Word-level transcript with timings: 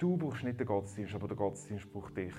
Du 0.00 0.16
brauchst 0.16 0.44
nicht 0.44 0.58
den 0.58 0.66
Gottesdienst, 0.66 1.14
aber 1.14 1.28
der 1.28 1.36
Gottesdienst 1.36 1.92
braucht 1.92 2.16
dich. 2.16 2.32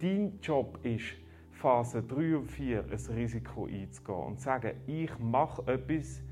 Dein 0.00 0.38
Job 0.42 0.78
ist, 0.82 1.16
Phase 1.50 2.02
3 2.02 2.36
und 2.36 2.44
4 2.44 2.84
ein 2.84 3.14
Risiko 3.14 3.64
einzugehen 3.64 4.18
und 4.18 4.38
zu 4.38 4.44
sagen, 4.44 4.72
ich 4.86 5.10
mache 5.18 5.62
etwas, 5.66 6.22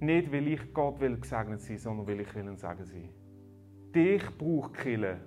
nicht 0.00 0.32
weil 0.32 0.48
ich 0.48 0.72
Gott 0.72 1.00
will 1.00 1.18
gesegnet 1.18 1.60
sein, 1.60 1.76
sondern 1.76 2.06
weil 2.06 2.20
ich 2.20 2.34
will 2.34 2.48
ein 2.48 2.56
Segen 2.56 2.86
sein. 2.86 3.10
Dich 3.94 4.24
braucht 4.38 4.72
Kille. 4.78 5.20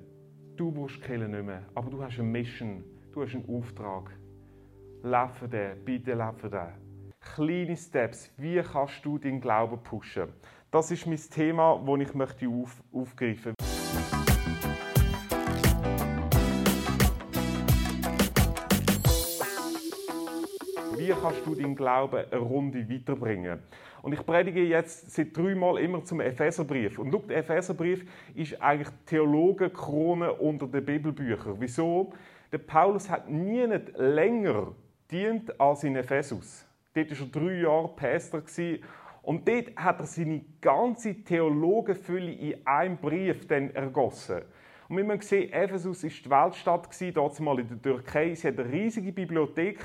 Du 0.56 0.72
brauchst 0.72 1.04
Kille 1.04 1.30
nicht 1.30 1.46
mehr. 1.46 1.68
Aber 1.76 1.92
du 1.92 2.02
hast 2.02 2.18
eine 2.18 2.28
Mission, 2.28 2.84
du 3.12 3.22
hast 3.22 3.36
einen 3.36 3.48
Auftrag. 3.48 4.10
Lebe 5.04 5.32
für 5.36 5.48
den, 5.48 5.86
bitte 5.86 6.14
lebe 6.14 6.34
für 6.36 6.50
den. 6.50 7.12
Kleine 7.36 7.78
Steps, 7.78 8.34
wie 8.38 8.60
kannst 8.64 9.06
du 9.06 9.20
deinen 9.20 9.40
Glauben 9.40 9.84
pushen? 9.84 10.30
Das 10.72 10.90
ist 10.90 11.06
mein 11.06 11.18
Thema, 11.18 11.80
das 11.86 12.08
ich 12.08 12.14
möchte 12.16 12.48
auf, 12.48 12.84
aufgreifen 12.92 13.54
kannst 21.30 21.46
du 21.46 21.56
deinen 21.56 21.76
Glauben 21.76 22.26
eine 22.32 22.42
Runde 22.42 22.90
weiterbringen. 22.90 23.60
Und 24.02 24.14
ich 24.14 24.26
predige 24.26 24.64
jetzt 24.64 25.12
seit 25.12 25.36
dreimal 25.36 25.78
immer 25.78 26.04
zum 26.04 26.22
Epheserbrief. 26.22 26.98
Und 26.98 27.12
schau, 27.12 27.20
der 27.20 27.38
Epheserbrief 27.38 28.06
ist 28.34 28.62
eigentlich 28.62 28.90
Theologenkrone 29.06 30.34
unter 30.34 30.68
den 30.68 30.86
Bibelbüchern. 30.86 31.58
Wieso? 31.60 32.14
Der 32.52 32.58
Paulus 32.58 33.10
hat 33.10 33.30
nie 33.30 33.68
nicht 33.68 33.96
länger 33.98 34.74
dient 35.12 35.60
als 35.60 35.84
in 35.84 35.96
Ephesus. 35.98 36.66
Dort 36.94 37.12
war 37.12 37.20
er 37.20 37.32
drei 37.32 37.62
Jahre 37.62 37.90
Pastor. 37.96 38.42
Und 39.22 39.48
dort 39.48 39.76
hat 39.76 40.00
er 40.00 40.06
seine 40.06 40.42
ganze 40.62 41.14
Theologenfülle 41.24 42.32
in 42.32 42.66
einem 42.66 42.98
Brief 42.98 43.46
dann 43.48 43.70
ergossen. 43.72 44.42
Und 44.88 44.98
wie 44.98 45.04
man 45.04 45.22
sieht, 45.22 45.54
Ephesus 45.54 46.04
war 46.28 46.50
die 46.50 46.66
Weltstadt, 46.66 47.40
mal 47.42 47.60
in 47.60 47.68
der 47.68 47.80
Türkei. 47.80 48.34
Sie 48.34 48.48
hatte 48.48 48.64
eine 48.64 48.72
riesige 48.72 49.12
Bibliothek, 49.12 49.78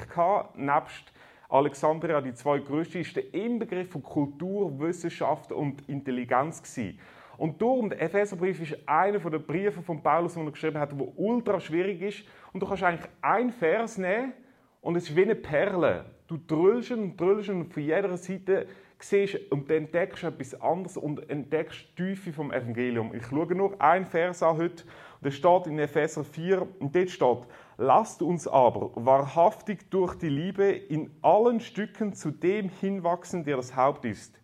nebst 0.56 1.12
Alexandria, 1.54 2.20
die 2.20 2.34
zwei 2.34 2.58
größte, 2.58 2.98
ist 2.98 3.14
der 3.14 3.32
Inbegriff 3.32 3.92
von 3.92 4.02
Kultur, 4.02 4.76
Wissenschaft 4.80 5.52
und 5.52 5.88
Intelligenz 5.88 6.60
gewesen. 6.60 6.98
Und 7.36 7.62
darum, 7.62 7.90
der 7.90 8.02
Epheserbrief 8.02 8.60
ist 8.60 8.76
einer 8.88 9.20
der 9.20 9.38
Briefe 9.38 9.80
von 9.80 10.02
Paulus, 10.02 10.34
den 10.34 10.46
er 10.46 10.50
geschrieben 10.50 10.80
hat, 10.80 10.90
der 10.90 11.16
ultra 11.16 11.60
schwierig 11.60 12.02
ist. 12.02 12.24
Und 12.52 12.60
du 12.60 12.66
kannst 12.66 12.82
eigentlich 12.82 13.08
einen 13.22 13.52
Vers 13.52 13.98
nehmen 13.98 14.32
und 14.80 14.96
es 14.96 15.08
ist 15.08 15.16
wie 15.16 15.22
eine 15.22 15.36
Perle. 15.36 16.06
Du 16.26 16.38
drüllst 16.44 16.90
und 16.90 17.16
drüllst 17.16 17.50
und 17.50 17.72
von 17.72 17.82
jeder 17.84 18.16
Seite 18.16 18.66
siehst 18.98 19.38
und 19.52 19.70
dann 19.70 19.84
entdeckst 19.84 20.24
du 20.24 20.26
etwas 20.26 20.60
anderes 20.60 20.96
und 20.96 21.30
entdeckst 21.30 21.86
die 21.96 22.02
Tiefe 22.02 22.32
vom 22.32 22.50
Evangelium. 22.50 23.14
Ich 23.14 23.26
schaue 23.26 23.54
nur 23.54 23.80
einen 23.80 24.06
Vers 24.06 24.42
an 24.42 24.56
heute. 24.56 24.82
Der 25.22 25.30
steht 25.30 25.68
in 25.68 25.78
Epheser 25.78 26.24
4 26.24 26.66
und 26.80 26.96
dort 26.96 27.10
steht, 27.10 27.46
lasst 27.76 28.22
uns 28.22 28.46
aber 28.46 28.90
wahrhaftig 28.94 29.90
durch 29.90 30.14
die 30.14 30.28
Liebe 30.28 30.64
in 30.64 31.10
allen 31.22 31.60
Stücken 31.60 32.14
zu 32.14 32.30
dem 32.30 32.68
hinwachsen, 32.68 33.44
der 33.44 33.56
das 33.56 33.74
Haupt 33.74 34.04
ist, 34.04 34.40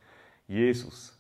Jesus. 0.46 1.16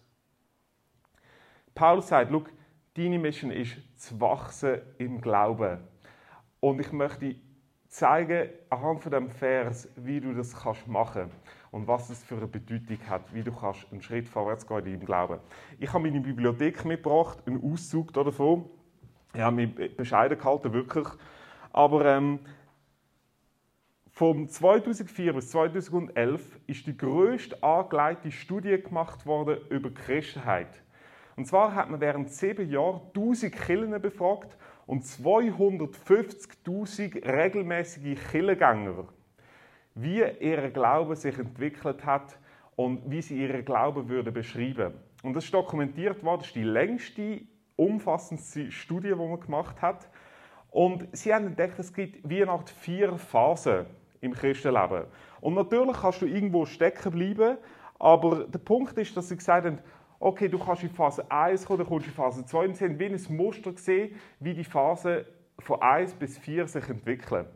Paulus 1.74 2.08
sagt, 2.08 2.30
Look, 2.30 2.50
deine 2.94 3.18
Mission 3.18 3.50
ist 3.50 3.76
zu 3.96 4.20
wachsen 4.20 4.80
im 4.98 5.20
Glauben. 5.20 5.78
Und 6.60 6.80
ich 6.80 6.92
möchte 6.92 7.36
zeigen, 7.88 8.48
anhand 8.70 9.02
von 9.02 9.12
dem 9.12 9.30
Vers, 9.30 9.88
wie 9.96 10.20
du 10.20 10.32
das 10.32 10.54
kannst 10.54 10.86
machen 10.86 11.30
und 11.70 11.86
was 11.88 12.10
es 12.10 12.22
für 12.22 12.36
eine 12.36 12.46
Bedeutung 12.46 12.98
hat, 13.08 13.32
wie 13.34 13.42
du 13.42 13.52
kannst 13.52 13.86
einen 13.90 14.02
Schritt 14.02 14.28
vorwärts 14.28 14.66
gehen 14.66 14.78
in 14.78 14.84
deinem 14.84 15.06
Glauben. 15.06 15.38
Ich 15.78 15.92
habe 15.92 16.04
meine 16.04 16.20
Bibliothek 16.20 16.84
mitgebracht, 16.84 17.38
einen 17.46 17.62
Auszug 17.62 18.12
davon. 18.12 18.64
Ich 19.34 19.40
habe 19.40 19.56
mich 19.56 19.96
bescheiden 19.96 20.38
gehalten, 20.38 20.72
wirklich. 20.72 21.08
Aber 21.72 22.04
ähm, 22.04 22.40
von 24.10 24.48
2004 24.48 25.32
bis 25.32 25.50
2011 25.50 26.58
ist 26.66 26.86
die 26.86 26.96
größte 26.96 27.62
angelegte 27.62 28.32
Studie 28.32 28.82
gemacht 28.82 29.26
worden 29.26 29.58
über 29.70 29.90
Christenheit. 29.90 30.82
Und 31.36 31.46
zwar 31.46 31.74
hat 31.74 31.90
man 31.90 32.00
während 32.00 32.30
sieben 32.30 32.68
Jahren 32.68 33.02
1000 33.14 33.54
Kirchen 33.54 34.02
befragt 34.02 34.56
und 34.86 35.04
250.000 35.04 37.24
regelmäßige 37.24 38.18
Kirchengänger 38.30 39.06
wie 39.94 40.22
ihr 40.40 40.70
Glaube 40.70 41.16
sich 41.16 41.38
entwickelt 41.38 42.04
hat 42.04 42.38
und 42.76 43.10
wie 43.10 43.22
sie 43.22 43.40
ihren 43.40 43.64
Glauben 43.64 44.08
würde 44.08 44.32
beschreiben. 44.32 44.94
Und 45.22 45.34
das 45.34 45.44
ist 45.44 45.54
dokumentiert 45.54 46.22
worden, 46.22 46.40
das 46.40 46.48
ist 46.48 46.56
die 46.56 46.62
längste, 46.62 47.42
umfassendste 47.76 48.70
Studie, 48.70 49.08
die 49.08 49.14
man 49.14 49.40
gemacht 49.40 49.80
hat. 49.82 50.08
Und 50.70 51.08
sie 51.12 51.34
haben 51.34 51.46
entdeckt, 51.46 51.78
es 51.78 51.92
gibt 51.92 52.24
Art 52.48 52.70
vier 52.70 53.16
Phasen 53.16 53.86
im 54.20 54.32
Christenleben. 54.32 55.04
Und 55.40 55.54
natürlich 55.54 55.96
kannst 56.00 56.22
du 56.22 56.26
irgendwo 56.26 56.66
stecken 56.66 57.12
bleiben, 57.12 57.58
aber 57.98 58.44
der 58.44 58.58
Punkt 58.58 58.96
ist, 58.98 59.16
dass 59.16 59.28
sie 59.28 59.36
gesagt 59.36 59.66
haben, 59.66 59.78
okay, 60.20 60.48
du 60.48 60.58
kannst 60.58 60.82
in 60.82 60.90
Phase 60.90 61.28
1 61.30 61.64
kommen, 61.64 61.78
dann 61.78 61.88
kommst 61.88 62.06
du 62.06 62.10
in 62.10 62.16
Phase 62.16 62.44
2 62.44 62.64
und 62.66 62.76
sie 62.76 62.84
haben 62.84 62.98
wie 62.98 63.06
ein 63.06 63.36
Muster 63.36 63.72
gesehen, 63.72 64.14
wie 64.38 64.54
die 64.54 64.64
Phasen 64.64 65.24
von 65.58 65.80
1 65.80 66.14
bis 66.14 66.38
4 66.38 66.68
sich 66.68 66.88
entwickeln. 66.88 67.46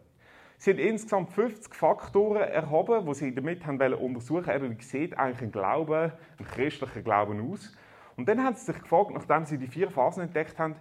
Sie 0.56 0.70
haben 0.70 0.78
insgesamt 0.78 1.30
50 1.30 1.74
Faktoren 1.74 2.42
erhoben, 2.42 3.04
die 3.06 3.14
sie 3.14 3.34
damit 3.34 3.66
haben 3.66 3.80
untersuchen 3.94 4.46
wollten, 4.46 4.78
wie 4.78 4.82
sieht 4.82 5.16
eigentlich 5.18 5.42
ein 5.42 5.52
Glaube, 5.52 6.12
ein 6.38 6.44
christlicher 6.46 7.02
Glauben 7.02 7.52
aus. 7.52 7.76
Und 8.16 8.28
dann 8.28 8.42
haben 8.42 8.54
sie 8.54 8.66
sich 8.66 8.80
gefragt, 8.80 9.10
nachdem 9.12 9.44
sie 9.44 9.58
die 9.58 9.66
vier 9.66 9.90
Phasen 9.90 10.22
entdeckt 10.22 10.58
haben, 10.58 10.76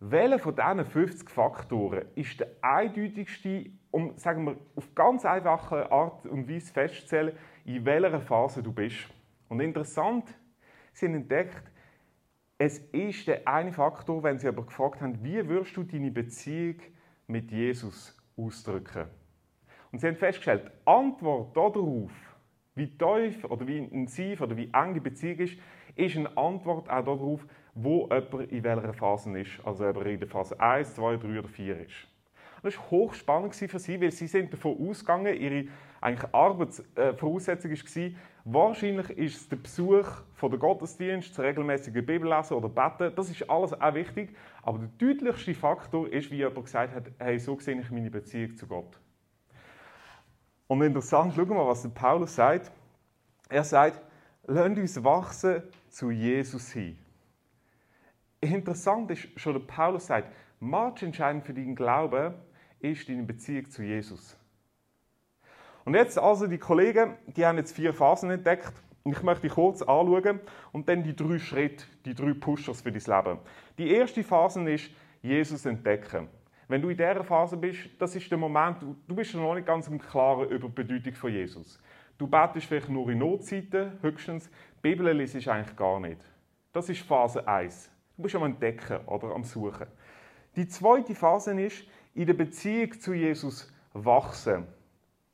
welcher 0.00 0.38
von 0.38 0.56
diesen 0.56 0.84
50 0.84 1.30
Faktoren 1.30 2.06
ist 2.14 2.40
der 2.40 2.48
eindeutigste, 2.62 3.66
um 3.90 4.16
sagen 4.16 4.46
wir, 4.46 4.56
auf 4.74 4.94
ganz 4.94 5.26
einfache 5.26 5.92
Art 5.92 6.26
und 6.26 6.48
Weise 6.48 6.72
festzustellen, 6.72 7.36
in 7.66 7.84
welcher 7.84 8.20
Phase 8.20 8.62
du 8.62 8.72
bist. 8.72 9.08
Und 9.48 9.60
interessant, 9.60 10.34
sie 10.92 11.06
haben 11.06 11.14
entdeckt, 11.14 11.70
es 12.56 12.78
ist 12.92 13.26
der 13.26 13.46
eine 13.46 13.72
Faktor, 13.72 14.22
wenn 14.22 14.38
sie 14.38 14.48
aber 14.48 14.64
gefragt 14.64 15.00
haben, 15.00 15.22
wie 15.22 15.46
würdest 15.48 15.76
du 15.76 15.82
deine 15.82 16.10
Beziehung 16.10 16.76
mit 17.26 17.50
Jesus 17.50 18.16
ausdrücken. 18.36 19.06
Und 19.92 20.00
sie 20.00 20.06
haben 20.06 20.16
festgestellt, 20.16 20.64
die 20.66 20.86
Antwort 20.86 21.56
darauf, 21.56 22.10
wie 22.74 22.96
tief 22.96 23.44
oder 23.44 23.66
wie 23.66 23.78
intensiv 23.78 24.40
oder 24.40 24.56
wie 24.56 24.70
eng 24.72 24.94
die 24.94 25.00
Beziehung 25.00 25.38
ist, 25.40 25.58
ist 25.94 26.16
eine 26.16 26.36
Antwort 26.36 26.88
auch 26.88 27.04
darauf, 27.04 27.46
wo 27.82 28.08
jemand 28.08 28.52
in 28.52 28.64
welcher 28.64 28.92
Phase 28.92 29.38
ist. 29.38 29.60
Also 29.64 29.86
ob 29.88 29.96
er 29.96 30.06
in 30.06 30.20
der 30.20 30.28
Phase 30.28 30.58
1, 30.58 30.94
2, 30.94 31.16
3 31.16 31.38
oder 31.38 31.48
4 31.48 31.80
ist. 31.80 32.08
Das 32.62 32.76
war 32.76 32.90
hochspannend 32.90 33.54
für 33.54 33.78
sie, 33.78 34.00
weil 34.00 34.10
sie 34.10 34.26
sind 34.26 34.52
davon 34.52 34.76
ausgegangen, 34.88 35.34
ihre 35.34 35.64
eigentlich 36.00 36.34
Arbeitsvoraussetzung 36.34 37.70
war, 37.70 38.10
wahrscheinlich 38.44 39.10
ist 39.10 39.36
es 39.36 39.48
der 39.48 39.56
Besuch 39.56 40.06
von 40.34 40.50
der 40.50 40.58
Gottesdienst, 40.58 41.30
das 41.30 41.38
regelmäßige 41.40 42.04
Bibellesen 42.04 42.56
oder 42.56 42.68
Beten, 42.68 43.14
das 43.14 43.30
ist 43.30 43.48
alles 43.48 43.72
auch 43.78 43.94
wichtig, 43.94 44.34
aber 44.62 44.78
der 44.78 44.88
deutlichste 44.98 45.54
Faktor 45.54 46.08
ist, 46.10 46.30
wie 46.30 46.36
jemand 46.36 46.64
gesagt 46.64 46.94
hat, 46.94 47.04
hey, 47.18 47.38
so 47.38 47.58
sehe 47.58 47.80
ich 47.80 47.90
meine 47.90 48.10
Beziehung 48.10 48.56
zu 48.56 48.66
Gott. 48.66 48.98
Und 50.66 50.82
interessant, 50.82 51.34
schauen 51.34 51.48
wir 51.48 51.56
mal, 51.56 51.66
was 51.66 51.82
der 51.82 51.88
Paulus 51.90 52.34
sagt. 52.34 52.70
Er 53.48 53.64
sagt, 53.64 54.00
lasst 54.46 54.78
uns 54.78 55.02
wachsen 55.02 55.62
zu 55.88 56.10
Jesus 56.10 56.70
hin. 56.70 56.96
Interessant 58.40 59.10
ist, 59.10 59.28
schon 59.36 59.52
der 59.52 59.60
Paulus 59.60 60.06
sagt, 60.06 60.32
match 60.60 61.02
entscheidend 61.02 61.44
für 61.44 61.52
deinen 61.52 61.74
Glauben 61.74 62.34
ist 62.80 63.08
deine 63.08 63.22
Beziehung 63.22 63.68
zu 63.68 63.82
Jesus. 63.82 64.36
Und 65.84 65.94
jetzt 65.94 66.18
also 66.18 66.46
die 66.46 66.58
Kollegen, 66.58 67.16
die 67.26 67.44
haben 67.44 67.58
jetzt 67.58 67.76
vier 67.76 67.92
Phasen 67.92 68.30
entdeckt. 68.30 68.72
Ich 69.04 69.22
möchte 69.22 69.48
die 69.48 69.54
kurz 69.54 69.82
anschauen 69.82 70.40
und 70.72 70.88
dann 70.88 71.02
die 71.02 71.16
drei 71.16 71.38
Schritte, 71.38 71.84
die 72.04 72.14
drei 72.14 72.32
Pushers 72.32 72.80
für 72.80 72.92
dein 72.92 73.02
Leben. 73.02 73.40
Die 73.78 73.90
erste 73.90 74.22
Phase 74.22 74.70
ist 74.70 74.90
Jesus 75.22 75.66
entdecken. 75.66 76.28
Wenn 76.68 76.80
du 76.80 76.88
in 76.88 76.96
dieser 76.96 77.24
Phase 77.24 77.56
bist, 77.56 77.90
das 77.98 78.14
ist 78.14 78.30
der 78.30 78.38
Moment, 78.38 78.78
du 78.80 79.14
bist 79.14 79.34
noch 79.34 79.54
nicht 79.54 79.66
ganz 79.66 79.88
im 79.88 79.98
Klaren 79.98 80.48
über 80.48 80.68
die 80.68 80.82
Bedeutung 80.82 81.14
von 81.14 81.32
Jesus. 81.32 81.78
Du 82.16 82.26
betest 82.26 82.66
vielleicht 82.66 82.88
nur 82.88 83.10
in 83.10 83.18
Notzeiten, 83.18 83.98
höchstens. 84.02 84.48
Die 84.48 84.80
Bibel 84.82 85.10
liest 85.12 85.34
eigentlich 85.48 85.76
gar 85.76 85.98
nicht. 85.98 86.20
Das 86.72 86.88
ist 86.88 87.00
Phase 87.00 87.46
1. 87.48 87.89
Du 88.20 88.24
bist 88.24 88.36
am 88.36 88.42
Entdecken 88.42 88.98
oder 89.06 89.34
am 89.34 89.44
Suchen. 89.44 89.86
Die 90.54 90.68
zweite 90.68 91.14
Phase 91.14 91.58
ist, 91.58 91.86
in 92.12 92.26
der 92.26 92.34
Beziehung 92.34 93.00
zu 93.00 93.14
Jesus 93.14 93.72
wachsen. 93.94 94.66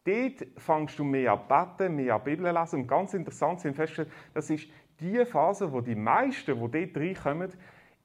Dort 0.04 0.46
fängst 0.56 0.96
du 0.96 1.02
mehr 1.02 1.32
an 1.32 1.48
beten, 1.48 1.96
mehr 1.96 2.14
an 2.14 2.22
Bibel 2.22 2.48
lesen. 2.48 2.82
Und 2.82 2.86
ganz 2.86 3.12
interessant 3.12 3.58
sind 3.58 3.74
festgestellt, 3.74 4.12
das 4.34 4.50
ist 4.50 4.68
die 5.00 5.24
Phase, 5.24 5.72
wo 5.72 5.80
die 5.80 5.96
meisten, 5.96 6.54
die 6.54 6.86
dort 6.86 6.96
reinkommen, 6.96 7.52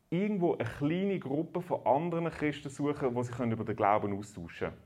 irgendwo 0.09 0.55
eine 0.55 0.67
kleine 0.67 1.19
Gruppe 1.19 1.61
von 1.61 1.85
anderen 1.85 2.31
Christen 2.31 2.69
suchen, 2.69 3.13
die 3.13 3.23
sich 3.23 3.37
über 3.37 3.63
den 3.63 3.75
Glauben 3.75 4.17
austauschen 4.17 4.69
können. 4.69 4.81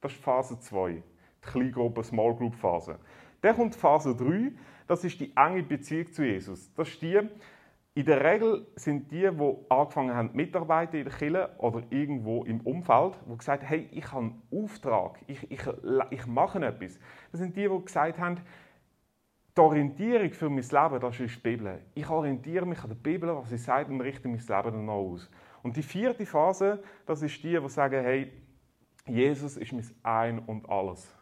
Das 0.00 0.12
ist 0.12 0.22
Phase 0.22 0.60
2, 0.60 0.92
die 0.92 1.02
Kleingruppe, 1.40 2.04
Small 2.04 2.36
Group 2.36 2.54
Phase. 2.54 3.00
Dann 3.40 3.56
kommt 3.56 3.74
Phase 3.74 4.14
3, 4.14 4.52
das 4.86 5.02
ist 5.02 5.18
die 5.18 5.32
enge 5.36 5.64
Beziehung 5.64 6.12
zu 6.12 6.24
Jesus. 6.24 6.72
Das 6.74 6.88
ist 6.88 7.02
die, 7.02 7.18
In 8.00 8.06
der 8.06 8.24
Regel 8.24 8.66
sind 8.76 9.12
die, 9.12 9.28
die 9.30 9.56
angefangen 9.68 10.14
haben 10.14 10.30
mitarbeiten 10.32 10.96
in 10.96 11.04
der 11.04 11.12
Kirche 11.12 11.50
oder 11.58 11.82
irgendwo 11.90 12.44
im 12.44 12.62
Umfeld, 12.62 13.12
die 13.30 13.36
gesagt 13.36 13.62
haben, 13.62 13.68
hey, 13.68 13.90
ich 13.92 14.10
habe 14.10 14.22
einen 14.22 14.42
Auftrag, 14.50 15.18
ich, 15.26 15.50
ich, 15.50 15.60
ich 16.08 16.26
mache 16.26 16.64
etwas. 16.64 16.98
Das 17.30 17.40
sind 17.42 17.54
die, 17.54 17.68
die 17.68 17.84
gesagt 17.84 18.18
haben, 18.18 18.40
die 19.54 19.60
Orientierung 19.60 20.32
für 20.32 20.48
mein 20.48 20.62
Leben, 20.62 20.98
das 20.98 21.20
ist 21.20 21.36
die 21.36 21.40
Bibel. 21.40 21.82
Ich 21.92 22.08
orientiere 22.08 22.64
mich 22.64 22.82
an 22.82 22.88
der 22.88 22.96
Bibel, 22.96 23.36
was 23.36 23.50
sie 23.50 23.58
sagt, 23.58 23.90
und 23.90 24.00
richte 24.00 24.28
mein 24.28 24.38
Leben 24.38 24.48
danach 24.48 24.94
aus. 24.94 25.30
Und 25.62 25.76
die 25.76 25.82
vierte 25.82 26.24
Phase, 26.24 26.82
das 27.04 27.20
ist 27.20 27.44
die, 27.44 27.60
die 27.60 27.68
sagen, 27.68 28.02
hey, 28.02 28.32
Jesus 29.08 29.58
ist 29.58 29.74
mein 29.74 29.84
Ein 30.02 30.38
und 30.38 30.66
Alles. 30.70 31.14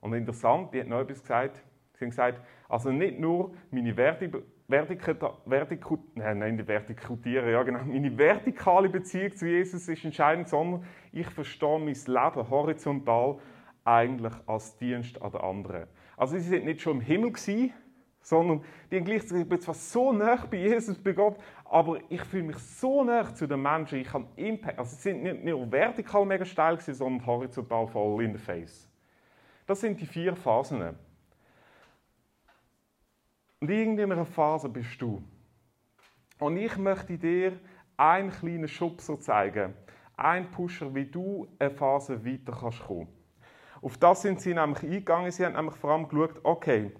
Und 0.00 0.12
interessant, 0.12 0.72
die 0.72 0.82
hat 0.82 0.86
noch 0.86 1.00
etwas 1.00 1.20
gesagt. 1.20 1.64
Sie 1.94 2.04
haben 2.04 2.10
gesagt, 2.10 2.40
also 2.68 2.92
nicht 2.92 3.18
nur 3.18 3.54
meine 3.72 3.96
Vertikutieren, 4.72 7.50
ja 7.50 7.62
genau, 7.62 7.84
meine 7.84 8.18
vertikale 8.18 8.88
Beziehung 8.88 9.36
zu 9.36 9.46
Jesus 9.46 9.86
ist 9.88 10.04
entscheidend, 10.04 10.48
sondern 10.48 10.84
ich 11.12 11.28
verstehe 11.28 11.78
mein 11.78 11.94
Leben 11.94 12.50
horizontal 12.50 13.38
eigentlich 13.84 14.32
als 14.46 14.76
Dienst 14.78 15.20
an 15.20 15.32
den 15.32 15.40
anderen. 15.40 15.88
Also 16.16 16.36
sie 16.36 16.48
sind 16.48 16.64
nicht 16.64 16.80
schon 16.80 16.98
im 16.98 17.02
Himmel 17.02 17.32
gewesen, 17.32 17.72
sondern 18.22 18.64
die 18.90 18.96
haben 18.96 19.04
gleichzeitig 19.04 19.48
bin 19.48 19.60
zwar 19.60 19.74
so 19.74 20.12
nah 20.12 20.46
bei 20.50 20.58
Jesus, 20.58 20.98
bei 20.98 21.12
Gott, 21.12 21.36
aber 21.64 21.98
ich 22.08 22.22
fühle 22.22 22.44
mich 22.44 22.58
so 22.58 23.04
nah 23.04 23.34
zu 23.34 23.46
den 23.46 23.60
Menschen, 23.60 23.98
ich 23.98 24.12
habe 24.12 24.26
Impact. 24.36 24.78
Also 24.78 24.96
sie 24.96 25.02
sind 25.02 25.22
nicht 25.22 25.44
nur 25.44 25.70
vertikal 25.70 26.24
mega 26.24 26.44
steil 26.44 26.76
gewesen, 26.76 26.94
sondern 26.94 27.26
horizontal 27.26 27.86
voll 27.88 28.24
in 28.24 28.32
the 28.32 28.38
face. 28.38 28.88
Das 29.66 29.80
sind 29.80 30.00
die 30.00 30.06
vier 30.06 30.36
Phasen. 30.36 30.96
Und 33.62 33.70
in 33.70 33.96
irgendeiner 33.96 34.24
Phase 34.24 34.68
bist 34.68 35.00
du. 35.00 35.22
Und 36.40 36.56
ich 36.56 36.76
möchte 36.76 37.16
dir 37.16 37.60
einen 37.96 38.32
kleinen 38.32 38.66
Schubser 38.66 39.20
zeigen, 39.20 39.74
einen 40.16 40.50
Pusher, 40.50 40.92
wie 40.96 41.04
du 41.04 41.46
eine 41.60 41.70
Phase 41.70 42.24
weiter 42.26 42.58
kannst 42.58 42.80
kommen. 42.80 43.06
Auf 43.80 43.96
das 43.98 44.22
sind 44.22 44.40
sie 44.40 44.52
nämlich 44.52 44.82
eingegangen. 44.82 45.30
Sie 45.30 45.46
haben 45.46 45.52
nämlich 45.52 45.76
vor 45.76 45.92
allem 45.92 46.08
geschaut, 46.08 46.40
okay, 46.42 46.90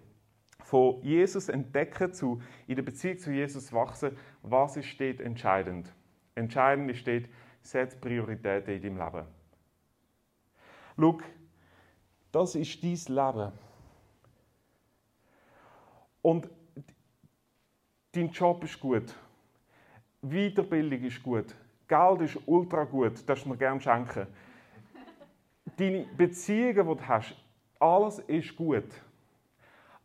von 0.60 1.02
Jesus 1.02 1.48
entdecken 1.48 2.12
zu 2.12 2.40
in 2.68 2.76
der 2.76 2.84
Beziehung 2.84 3.18
zu 3.18 3.32
Jesus 3.32 3.72
wachsen, 3.72 4.16
was 4.42 4.76
ist 4.76 5.00
dort 5.00 5.20
entscheidend? 5.20 5.92
Entscheidend 6.36 6.88
ist 6.92 7.04
dort, 7.08 7.24
setz 7.60 7.96
Prioritäten 7.96 8.72
in 8.72 8.82
deinem 8.82 8.98
Leben. 8.98 9.26
Schau, 10.96 11.18
das 12.30 12.54
ist 12.54 12.84
dein 12.84 13.16
Leben. 13.16 13.52
Und 16.22 16.48
dein 18.12 18.30
Job 18.30 18.64
ist 18.64 18.80
gut. 18.80 19.14
Weiterbildung 20.22 21.02
ist 21.02 21.22
gut. 21.22 21.54
Geld 21.88 22.20
ist 22.22 22.38
ultra 22.46 22.84
gut. 22.84 23.28
Das 23.28 23.44
mir 23.44 23.56
gerne 23.56 23.80
schenken. 23.80 24.26
Deine 25.76 26.06
Beziehungen, 26.16 26.88
die 26.88 26.96
du 26.96 27.08
hast, 27.08 27.34
alles 27.78 28.20
ist 28.20 28.54
gut. 28.56 28.88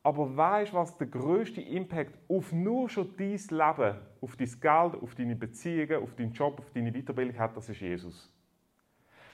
Aber 0.01 0.35
weißt 0.35 0.71
du, 0.71 0.77
was 0.77 0.97
der 0.97 1.07
größte 1.07 1.61
Impact 1.61 2.17
auf 2.29 2.51
nur 2.53 2.89
schon 2.89 3.13
dein 3.17 3.37
Leben, 3.37 3.97
auf 4.21 4.35
dein 4.37 4.59
Geld, 4.59 4.95
auf 5.01 5.15
deine 5.15 5.35
Beziehungen, 5.35 6.01
auf 6.01 6.15
deinen 6.15 6.31
Job, 6.31 6.59
auf 6.59 6.71
deine 6.71 6.91
Weiterbildung 6.91 7.37
hat? 7.37 7.57
Das 7.57 7.69
ist 7.69 7.81
Jesus. 7.81 8.31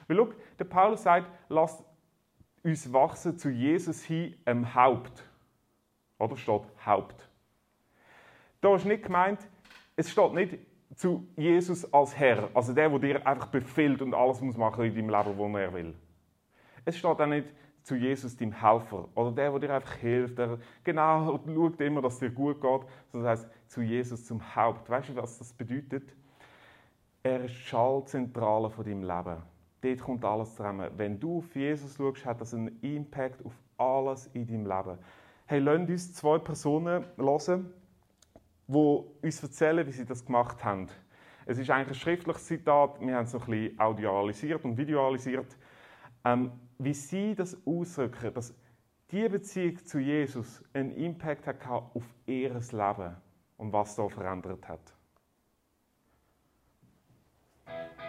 Weil 0.07 0.17
schau, 0.17 0.29
der 0.57 0.65
Paulus 0.65 1.03
sagt, 1.03 1.27
lass 1.47 1.83
uns 2.63 2.91
wachsen 2.91 3.37
zu 3.37 3.49
Jesus 3.49 4.03
hin, 4.03 4.35
im 4.45 4.73
Haupt. 4.73 5.23
Oder 6.23 6.37
steht 6.37 6.61
Haupt. 6.85 7.29
Da 8.61 8.73
ist 8.75 8.85
nicht 8.85 9.03
gemeint, 9.03 9.39
es 9.97 10.09
steht 10.09 10.33
nicht 10.33 10.57
zu 10.95 11.27
Jesus 11.35 11.91
als 11.93 12.17
Herr, 12.17 12.49
also 12.53 12.73
der, 12.73 12.89
der 12.89 12.99
dir 12.99 13.27
einfach 13.27 13.47
befiehlt 13.47 14.01
und 14.01 14.13
alles 14.13 14.39
muss 14.39 14.55
machen 14.55 14.85
in 14.85 14.95
deinem 14.95 15.09
Leben, 15.09 15.37
was 15.37 15.61
er 15.61 15.73
will. 15.73 15.95
Es 16.85 16.97
steht 16.97 17.19
auch 17.19 17.25
nicht 17.25 17.47
zu 17.81 17.95
Jesus, 17.95 18.37
deinem 18.37 18.53
Helfer, 18.53 19.09
oder 19.15 19.31
der, 19.33 19.51
der 19.51 19.59
dir 19.59 19.75
einfach 19.75 19.95
hilft, 19.95 20.37
der 20.37 20.59
genau 20.85 21.37
schaut 21.45 21.81
immer, 21.81 22.01
dass 22.01 22.13
es 22.13 22.19
dir 22.19 22.29
gut 22.29 22.61
geht. 22.61 22.81
Das 23.11 23.23
heißt, 23.23 23.49
zu 23.67 23.81
Jesus 23.81 24.25
zum 24.25 24.55
Haupt. 24.55 24.89
Weißt 24.89 25.09
du, 25.09 25.15
was 25.17 25.39
das 25.39 25.51
bedeutet? 25.51 26.15
Er 27.21 27.43
ist 27.43 27.55
Schallzentrale 27.55 28.69
von 28.69 28.85
deinem 28.85 29.03
Leben. 29.03 29.43
Dort 29.81 29.99
kommt 29.99 30.23
alles 30.23 30.55
zusammen. 30.55 30.89
Wenn 30.95 31.19
du 31.19 31.39
auf 31.39 31.53
Jesus 31.53 31.97
schaust, 31.97 32.25
hat 32.25 32.39
das 32.39 32.53
einen 32.53 32.79
Impact 32.81 33.45
auf 33.45 33.51
alles 33.77 34.27
in 34.27 34.47
deinem 34.47 34.65
Leben. 34.65 34.97
Hey, 35.53 35.59
lasst 35.59 35.87
uns 35.87 36.13
zwei 36.15 36.39
Personen 36.39 37.05
hören, 37.15 37.71
die 38.67 39.03
uns 39.21 39.43
erzählen, 39.43 39.85
wie 39.85 39.91
sie 39.91 40.03
das 40.03 40.25
gemacht 40.25 40.65
haben. 40.65 40.89
Es 41.45 41.59
ist 41.59 41.69
eigentlich 41.69 41.89
ein 41.89 42.01
schriftliches 42.01 42.47
Zitat, 42.47 42.99
wir 42.99 43.15
haben 43.15 43.25
es 43.25 43.33
noch 43.33 43.47
ein 43.47 43.51
bisschen 43.51 43.79
audialisiert 43.79 44.65
und 44.65 44.75
videoalisiert. 44.75 45.55
Ähm, 46.25 46.53
wie 46.79 46.95
sie 46.95 47.35
das 47.35 47.55
ausdrücken, 47.67 48.33
dass 48.33 48.55
diese 49.11 49.29
Beziehung 49.29 49.77
zu 49.85 49.99
Jesus 49.99 50.63
einen 50.73 50.89
Impact 50.89 51.45
hat 51.45 51.63
auf 51.67 52.03
ihr 52.25 52.49
Leben 52.49 53.15
und 53.57 53.71
was 53.71 53.95
da 53.95 54.09
verändert 54.09 54.67
hat. 54.67 54.95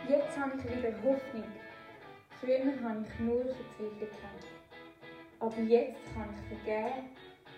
Jetzt 0.08 0.38
habe 0.38 0.52
ich 0.56 0.64
wieder 0.64 0.94
Hoffnung. 1.02 1.44
Früher 2.40 2.64
habe 2.82 3.04
ich 3.06 3.20
nur 3.20 3.42
Verzweiflung 3.42 4.08
Aber 5.40 5.60
jetzt 5.60 6.14
kann 6.14 6.30
ich 6.30 6.56
vergeben, 6.56 7.10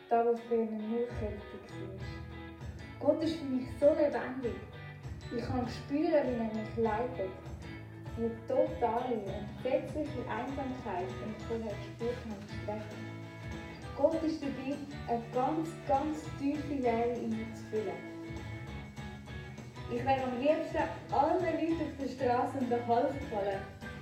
da 0.09 0.25
wo 0.25 0.37
früher 0.49 0.65
nur 0.65 1.07
Kälte 1.19 1.57
war. 1.63 1.97
Gott 3.01 3.23
ist 3.23 3.37
für 3.37 3.45
mich 3.45 3.67
so 3.81 3.87
lebendig. 3.87 4.57
Ich 5.37 5.45
kann 5.45 5.67
spüren, 5.69 6.03
wie 6.03 6.09
er 6.09 6.63
mich 6.63 6.77
leitet 6.77 7.31
eine 8.17 8.31
totale, 8.49 9.15
entsetzliche 9.15 10.21
Einsamkeit, 10.31 11.07
die 11.09 11.37
ich 11.37 11.45
vorher 11.47 11.75
gespürt 11.77 12.17
habe, 12.25 12.47
sprechen. 12.63 13.17
Gott 13.97 14.23
ist 14.23 14.43
dabei, 14.43 14.77
eine 15.09 15.23
ganz, 15.35 15.69
ganz 15.87 16.19
tiefe 16.39 16.75
Leere 16.75 17.19
in 17.19 17.31
mir 17.31 17.55
zu 17.55 17.65
füllen. 17.71 18.17
Ich 19.91 20.05
wäre 20.05 20.23
am 20.23 20.41
liebsten 20.41 20.83
allen 21.13 21.45
Leuten 21.45 21.81
auf 21.81 21.97
der 22.01 22.09
Straße 22.09 22.59
um 22.59 22.69
den 22.69 22.87
Hals 22.87 23.13
gefallen. 23.15 23.61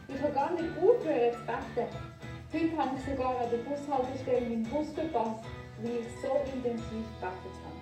Ich 0.09 0.21
kann 0.21 0.35
gar 0.35 0.53
nicht 0.53 0.79
aufhören 0.79 1.33
zu 1.33 1.45
beten. 1.47 2.15
Heute 2.53 2.77
habe 2.77 2.97
ich 2.97 3.05
sogar 3.05 3.41
an 3.41 3.51
der 3.51 3.59
Bushaltestelle 3.59 4.49
meinen 4.49 4.63
Bus 4.65 4.93
verpasst, 4.93 5.45
weil 5.85 6.01
ich 6.01 6.09
so 6.21 6.29
intensiv 6.53 7.05
gebetet 7.21 7.55
habe. 7.63 7.75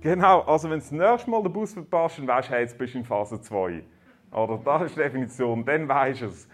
Genau, 0.00 0.40
also 0.42 0.70
wenn 0.70 0.78
du 0.78 0.84
das 0.84 0.92
nächste 0.92 1.30
Mal 1.30 1.42
den 1.42 1.52
Bus 1.52 1.72
verpasst, 1.72 2.18
dann 2.18 2.28
weißt 2.28 2.48
du, 2.48 2.52
hey, 2.52 2.62
jetzt 2.62 2.78
bist 2.78 2.94
du 2.94 2.98
in 2.98 3.04
Phase 3.04 3.40
2. 3.40 3.82
Oder 4.30 4.58
das 4.58 4.82
ist 4.82 4.96
die 4.96 5.00
Definition, 5.00 5.64
dann 5.64 5.88
weisst 5.88 6.20
du 6.20 6.26
es. 6.26 6.48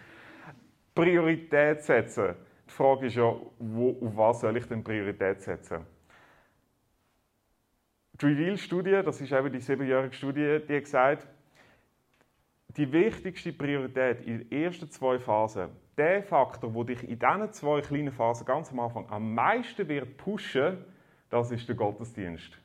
Priorität 0.95 1.83
setzen. 1.83 2.37
Die 2.69 2.73
Frage 2.73 3.07
ist 3.07 3.17
ja, 3.17 3.35
wo, 3.59 3.99
auf 4.01 4.17
was 4.17 4.41
soll 4.41 4.57
ich 4.57 4.67
denn 4.67 4.85
Priorität 4.85 5.43
setzen? 5.43 5.85
Die 8.21 8.27
Reveal-Studie, 8.27 9.03
das 9.05 9.21
ist 9.21 9.33
eben 9.33 9.53
die 9.53 9.61
siebenjährige 9.61 10.15
Studie, 10.15 10.61
die 10.69 10.77
hat 10.77 10.85
gesagt, 10.85 11.27
die 12.69 12.91
wichtigste 12.93 13.53
Priorität 13.53 14.21
in 14.25 14.39
den 14.39 14.53
ersten 14.53 14.89
zwei 14.89 15.19
Phasen, 15.19 15.71
der 15.97 16.23
Faktor, 16.23 16.71
der 16.71 16.85
dich 16.85 17.09
in 17.09 17.19
diesen 17.19 17.53
zwei 17.53 17.81
kleinen 17.81 18.13
Phasen 18.13 18.47
ganz 18.47 18.71
am 18.71 18.81
Anfang 18.81 19.09
am 19.11 19.35
meisten 19.35 19.89
wird 19.89 20.17
pushen, 20.17 20.85
das 21.31 21.51
ist 21.51 21.69
der 21.69 21.77
Gottesdienst 21.77 22.59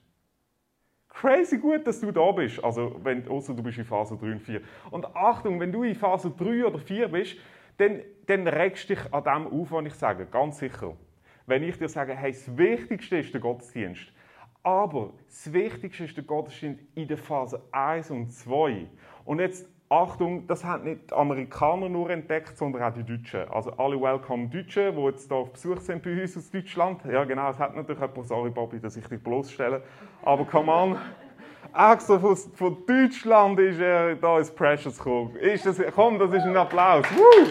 crazy 1.20 1.58
gut, 1.58 1.86
dass 1.86 2.00
du 2.00 2.12
da 2.12 2.32
bist. 2.32 2.64
Also, 2.64 2.96
wenn, 3.04 3.28
außer 3.28 3.54
du 3.54 3.62
bist 3.62 3.78
in 3.78 3.86
Phase 3.86 4.18
3 4.18 4.32
und 4.32 4.40
4. 4.40 4.62
Und 4.92 5.06
Achtung, 5.16 5.60
wenn 5.60 5.72
du 5.72 5.84
in 5.84 5.96
Phase 5.96 6.32
3 6.32 6.66
oder 6.66 6.80
4 6.80 7.08
bist, 7.10 7.38
dann, 7.78 8.02
dann 8.26 8.48
regst 8.48 8.90
dich 8.90 9.14
an 9.14 9.24
dem 9.24 9.48
auf, 9.48 9.72
was 9.72 9.86
ich 9.86 9.94
sage. 9.94 10.26
Ganz 10.26 10.60
sicher. 10.60 10.96
Wenn 11.46 11.64
ich 11.64 11.78
dir 11.78 11.90
sage, 11.90 12.16
hey, 12.16 12.32
das 12.32 12.58
Wichtigste 12.58 13.18
ist 13.18 13.34
der 13.34 13.42
Gottesdienst. 13.42 14.12
Aber 14.62 15.14
das 15.28 15.52
Wichtigste 15.52 16.04
ist 16.06 16.16
der 16.16 16.24
Gottesdienst 16.24 16.84
in 16.96 17.08
der 17.08 17.18
Phase 17.18 17.62
1 17.72 18.12
und 18.12 18.32
2. 18.32 18.88
Und 19.26 19.40
jetzt 19.40 19.68
Achtung, 19.92 20.46
das 20.46 20.64
haben 20.64 20.84
nicht 20.84 21.10
die 21.10 21.16
Amerikaner 21.16 21.90
nur 21.90 22.12
entdeckt, 22.12 22.56
sondern 22.56 22.84
auch 22.84 22.94
die 22.94 23.04
Deutschen. 23.04 23.50
Also 23.50 23.72
alle 23.72 24.00
Welcome 24.00 24.48
Deutschen, 24.48 24.96
die 24.96 25.02
jetzt 25.02 25.28
hier 25.28 25.36
auf 25.36 25.52
Besuch 25.52 25.80
sind 25.80 26.04
bei 26.04 26.22
uns 26.22 26.38
aus 26.38 26.52
Deutschland. 26.52 27.02
Ja 27.12 27.24
genau, 27.24 27.50
es 27.50 27.58
hat 27.58 27.76
natürlich 27.76 28.00
jemand, 28.00 28.28
sorry 28.28 28.52
Bobby, 28.52 28.80
dass 28.80 28.96
ich 28.98 29.08
dich 29.08 29.20
bloßstelle. 29.20 29.82
Aber 30.22 30.46
come 30.46 30.72
on, 30.72 30.98
extra 31.92 32.20
von, 32.20 32.36
von 32.36 32.86
Deutschland 32.86 33.60
ist 33.60 33.80
er 33.80 34.16
da 34.16 34.38
ins 34.38 34.52
Precious 34.52 34.96
gekommen. 34.96 35.36
Ist 35.38 35.66
das, 35.66 35.82
komm, 35.96 36.20
das 36.20 36.34
ist 36.34 36.44
ein 36.44 36.56
Applaus. 36.56 37.08
Woo! 37.16 37.48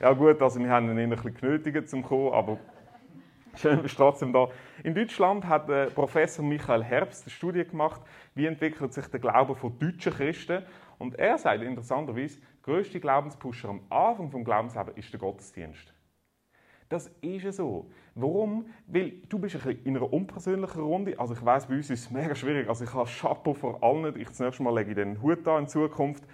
Ja 0.00 0.14
gut, 0.14 0.40
also 0.40 0.60
wir 0.60 0.70
haben 0.70 0.90
ihn 0.90 0.98
ein 0.98 1.10
bisschen 1.10 1.34
genötigt 1.34 1.90
zum 1.90 2.02
kommen, 2.02 2.32
aber 2.32 2.56
Schön, 3.56 3.82
bist 3.82 3.96
trotzdem 3.96 4.32
da. 4.32 4.48
In 4.82 4.94
Deutschland 4.94 5.46
hat 5.46 5.68
äh, 5.68 5.86
Professor 5.86 6.44
Michael 6.44 6.82
Herbst 6.82 7.24
eine 7.24 7.30
Studie 7.30 7.64
gemacht, 7.64 8.00
wie 8.34 8.46
entwickelt 8.46 8.92
sich 8.92 9.06
der 9.06 9.20
Glaube 9.20 9.54
von 9.54 9.78
deutschen 9.78 10.12
Christen. 10.12 10.62
Und 10.98 11.16
er 11.18 11.38
sagt 11.38 11.62
interessanterweise, 11.62 12.40
der 12.40 12.74
grösste 12.74 12.98
Glaubenspusher 12.98 13.68
am 13.68 13.80
Anfang 13.90 14.30
des 14.30 14.44
Glaubenslebens 14.44 14.96
ist 14.96 15.12
der 15.12 15.20
Gottesdienst. 15.20 15.94
Das 16.88 17.10
ist 17.20 17.56
so. 17.56 17.90
Warum? 18.16 18.66
Weil 18.86 19.14
du 19.28 19.38
bist 19.38 19.64
ein 19.64 19.78
in 19.84 19.96
einer 19.96 20.12
unpersönlichen 20.12 20.82
Runde. 20.82 21.18
Also 21.18 21.34
ich 21.34 21.44
weiß, 21.44 21.66
bei 21.66 21.76
uns 21.76 21.90
ist 21.90 22.00
es 22.00 22.10
mega 22.10 22.34
schwierig. 22.34 22.68
Also 22.68 22.84
ich 22.84 22.92
habe 22.92 23.08
Chapeau 23.08 23.54
vor 23.54 23.82
allen. 23.82 24.18
Ich 24.20 24.28
das 24.28 24.40
nächste 24.40 24.62
Mal 24.62 24.74
lege 24.74 24.90
ich 24.90 24.96
den 24.96 25.22
Hut 25.22 25.46
an 25.46 25.62
in 25.62 25.68
Zukunft. 25.68 26.24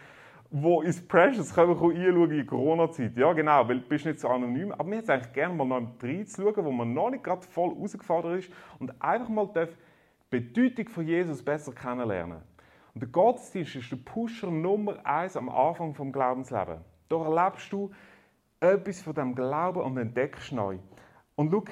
Wo 0.52 0.82
ist 0.82 1.06
Precious? 1.06 1.54
Können 1.54 1.70
einschauen 1.70 2.30
in 2.32 2.44
Corona-Zeit? 2.44 3.16
Ja, 3.16 3.32
genau, 3.32 3.68
weil 3.68 3.78
du 3.78 3.88
bist 3.88 4.04
nicht 4.04 4.18
so 4.18 4.28
anonym. 4.28 4.72
Aber 4.72 4.90
wir 4.90 4.98
hätten 4.98 5.12
eigentlich 5.12 5.32
gerne 5.32 5.54
mal 5.54 5.64
noch 5.64 5.92
schauen, 6.00 6.64
wo 6.64 6.72
man 6.72 6.92
noch 6.92 7.10
nicht 7.10 7.22
gerade 7.22 7.42
voll 7.42 7.72
herausgefordert 7.72 8.40
ist 8.40 8.52
und 8.80 8.92
einfach 9.00 9.28
mal 9.28 9.48
die 9.54 9.68
Bedeutung 10.28 10.88
von 10.88 11.06
Jesus 11.06 11.40
besser 11.40 11.72
kennenlernen. 11.72 12.38
Und 12.94 13.00
der 13.00 13.08
Gottesdienst 13.10 13.76
ist 13.76 13.92
der 13.92 13.98
Pusher 13.98 14.50
Nummer 14.50 14.98
eins 15.06 15.36
am 15.36 15.48
Anfang 15.48 15.94
vom 15.94 16.10
Glaubensleben. 16.10 16.78
Da 17.08 17.16
erlebst 17.16 17.72
du 17.72 17.92
etwas 18.58 19.02
von 19.02 19.14
dem 19.14 19.36
Glauben 19.36 19.80
und 19.80 19.96
entdeckst 19.98 20.50
neu. 20.50 20.78
Und 21.36 21.52
schau, 21.52 21.62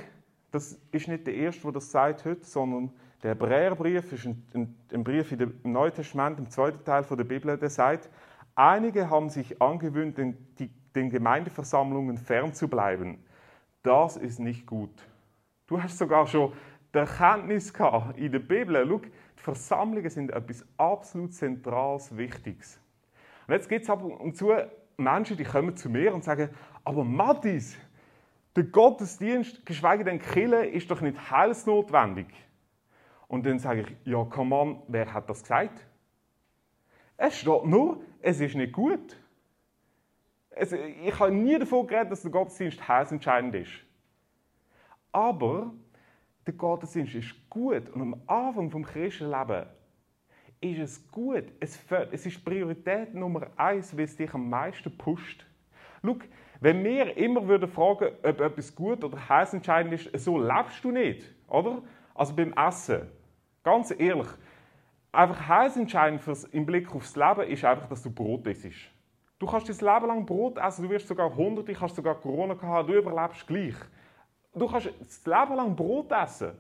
das 0.53 0.81
ist 0.93 1.09
nicht 1.09 1.27
der 1.27 1.35
erste, 1.35 1.63
der 1.63 1.73
das 1.73 1.91
sagt 1.91 2.25
heute, 2.25 2.45
sondern 2.45 2.93
der 3.25 3.33
Hebräerbrief 3.33 4.13
ist 4.13 4.27
ein, 4.27 4.47
ein, 4.55 4.77
ein 4.93 5.03
Brief 5.03 5.33
im 5.33 5.53
Neuen 5.65 5.93
Testament, 5.93 6.39
im 6.39 6.49
zweiten 6.49 6.85
Teil 6.85 7.03
der 7.03 7.25
Bibel, 7.25 7.59
der 7.59 7.71
sagt, 7.71 8.09
einige 8.59 9.09
haben 9.09 9.31
sich 9.31 9.63
angewöhnt, 9.63 10.19
den, 10.19 10.37
die, 10.59 10.71
den 10.95 11.11
Gemeindeversammlungen 11.11 12.19
fernzubleiben. 12.19 13.25
Das 13.83 14.17
ist 14.17 14.41
nicht 14.41 14.67
gut. 14.67 14.91
Du 15.67 15.83
hast 15.83 15.99
sogar 15.99 16.27
schon 16.27 16.53
die 16.93 16.99
Erkenntnis 16.99 17.73
gehabt 17.73 18.19
in 18.19 18.33
der 18.33 18.41
Bibel. 18.41 18.85
Schau, 18.87 18.99
die 18.99 19.43
Versammlungen 19.43 20.11
sind 20.11 20.31
etwas 20.31 20.67
absolut 20.77 21.33
Zentrales, 21.33 22.17
Wichtiges. 22.17 22.81
Und 23.47 23.55
jetzt 23.55 23.69
gibt 23.69 23.85
es 23.85 23.91
ab 23.91 24.03
und 24.03 24.37
zu 24.37 24.53
Menschen, 24.97 25.37
die 25.37 25.45
kommen 25.45 25.77
zu 25.77 25.89
mir 25.89 26.13
und 26.13 26.25
sagen, 26.25 26.51
aber 26.85 27.05
Mathis, 27.05 27.77
der 28.57 28.65
Gottesdienst, 28.65 29.65
geschweige 29.65 30.05
denn 30.05 30.19
Kille, 30.21 30.67
ist 30.67 30.91
doch 30.91 31.01
nicht 31.01 31.31
heilsnotwendig. 31.31 32.27
Und 33.29 33.47
dann 33.47 33.59
sage 33.59 33.83
ich, 33.83 33.97
ja, 34.05 34.27
komm 34.29 34.53
on, 34.53 34.83
wer 34.89 35.13
hat 35.13 35.31
das 35.31 35.43
gesagt? 35.43 35.87
Es 37.17 37.39
steht 37.39 37.65
nur, 37.65 38.01
es 38.21 38.41
ist 38.41 38.55
nicht 38.55 38.73
gut. 38.73 39.17
Es, 40.51 40.73
ich 40.73 41.19
habe 41.19 41.33
nie 41.33 41.59
davon 41.59 41.87
geredet, 41.87 42.13
dass 42.13 42.23
der 42.23 42.31
Gottesdienst 42.31 42.87
heilsentscheidend 42.87 43.55
ist. 43.55 43.73
Aber 45.13 45.73
der 46.47 46.55
Gottesdienst 46.55 47.15
ist 47.15 47.35
gut 47.49 47.89
und 47.91 48.01
am 48.03 48.23
Anfang 48.27 48.71
des 48.71 48.91
Christenlebens 48.91 49.69
ist 50.61 50.79
es 50.79 51.11
gut. 51.11 51.45
Es, 51.61 51.79
es 52.11 52.27
ist 52.27 52.45
Priorität 52.45 53.15
Nummer 53.15 53.49
eins, 53.57 53.97
weil 53.97 54.05
es 54.05 54.17
dich 54.17 54.33
am 54.35 54.49
meisten 54.49 54.97
pusht. 54.97 55.47
Schau, 56.05 56.17
wenn 56.61 56.83
wir 56.83 57.17
immer 57.17 57.47
würden 57.47 57.69
fragen, 57.69 58.09
ob 58.23 58.41
etwas 58.41 58.75
gut 58.75 59.05
oder 59.05 59.29
heiß 59.29 59.55
entscheidend 59.55 59.95
ist, 59.95 60.25
so 60.25 60.39
lebst 60.39 60.83
du 60.83 60.91
nicht, 60.91 61.25
oder? 61.47 61.83
Also 62.15 62.35
beim 62.35 62.53
Essen, 62.55 63.09
ganz 63.63 63.93
ehrlich, 63.97 64.27
einfach 65.13 65.49
heiß 65.49 65.77
entscheidend 65.77 66.21
fürs, 66.21 66.45
im 66.45 66.67
Blick 66.67 66.95
aufs 66.95 67.17
Leben 67.17 67.43
ist 67.43 67.65
einfach, 67.65 67.89
dass 67.89 68.03
du 68.03 68.11
Brot 68.11 68.47
isst. 68.47 68.91
Du 69.39 69.47
kannst 69.47 69.69
dein 69.69 69.95
Leben 69.95 70.07
lang 70.07 70.27
Brot 70.27 70.59
essen, 70.59 70.83
du 70.83 70.91
wirst 70.91 71.07
sogar 71.07 71.35
hunderte, 71.35 71.73
kannst 71.73 71.97
sogar 71.97 72.17
Corona 72.17 72.61
haben, 72.61 72.89
du 72.89 72.99
überlebst 72.99 73.47
gleich. 73.47 73.77
Du 74.55 74.67
kannst 74.67 74.91
das 74.99 75.25
Leben 75.25 75.55
lang 75.55 75.77
Brot 75.77 76.11
essen. 76.11 76.53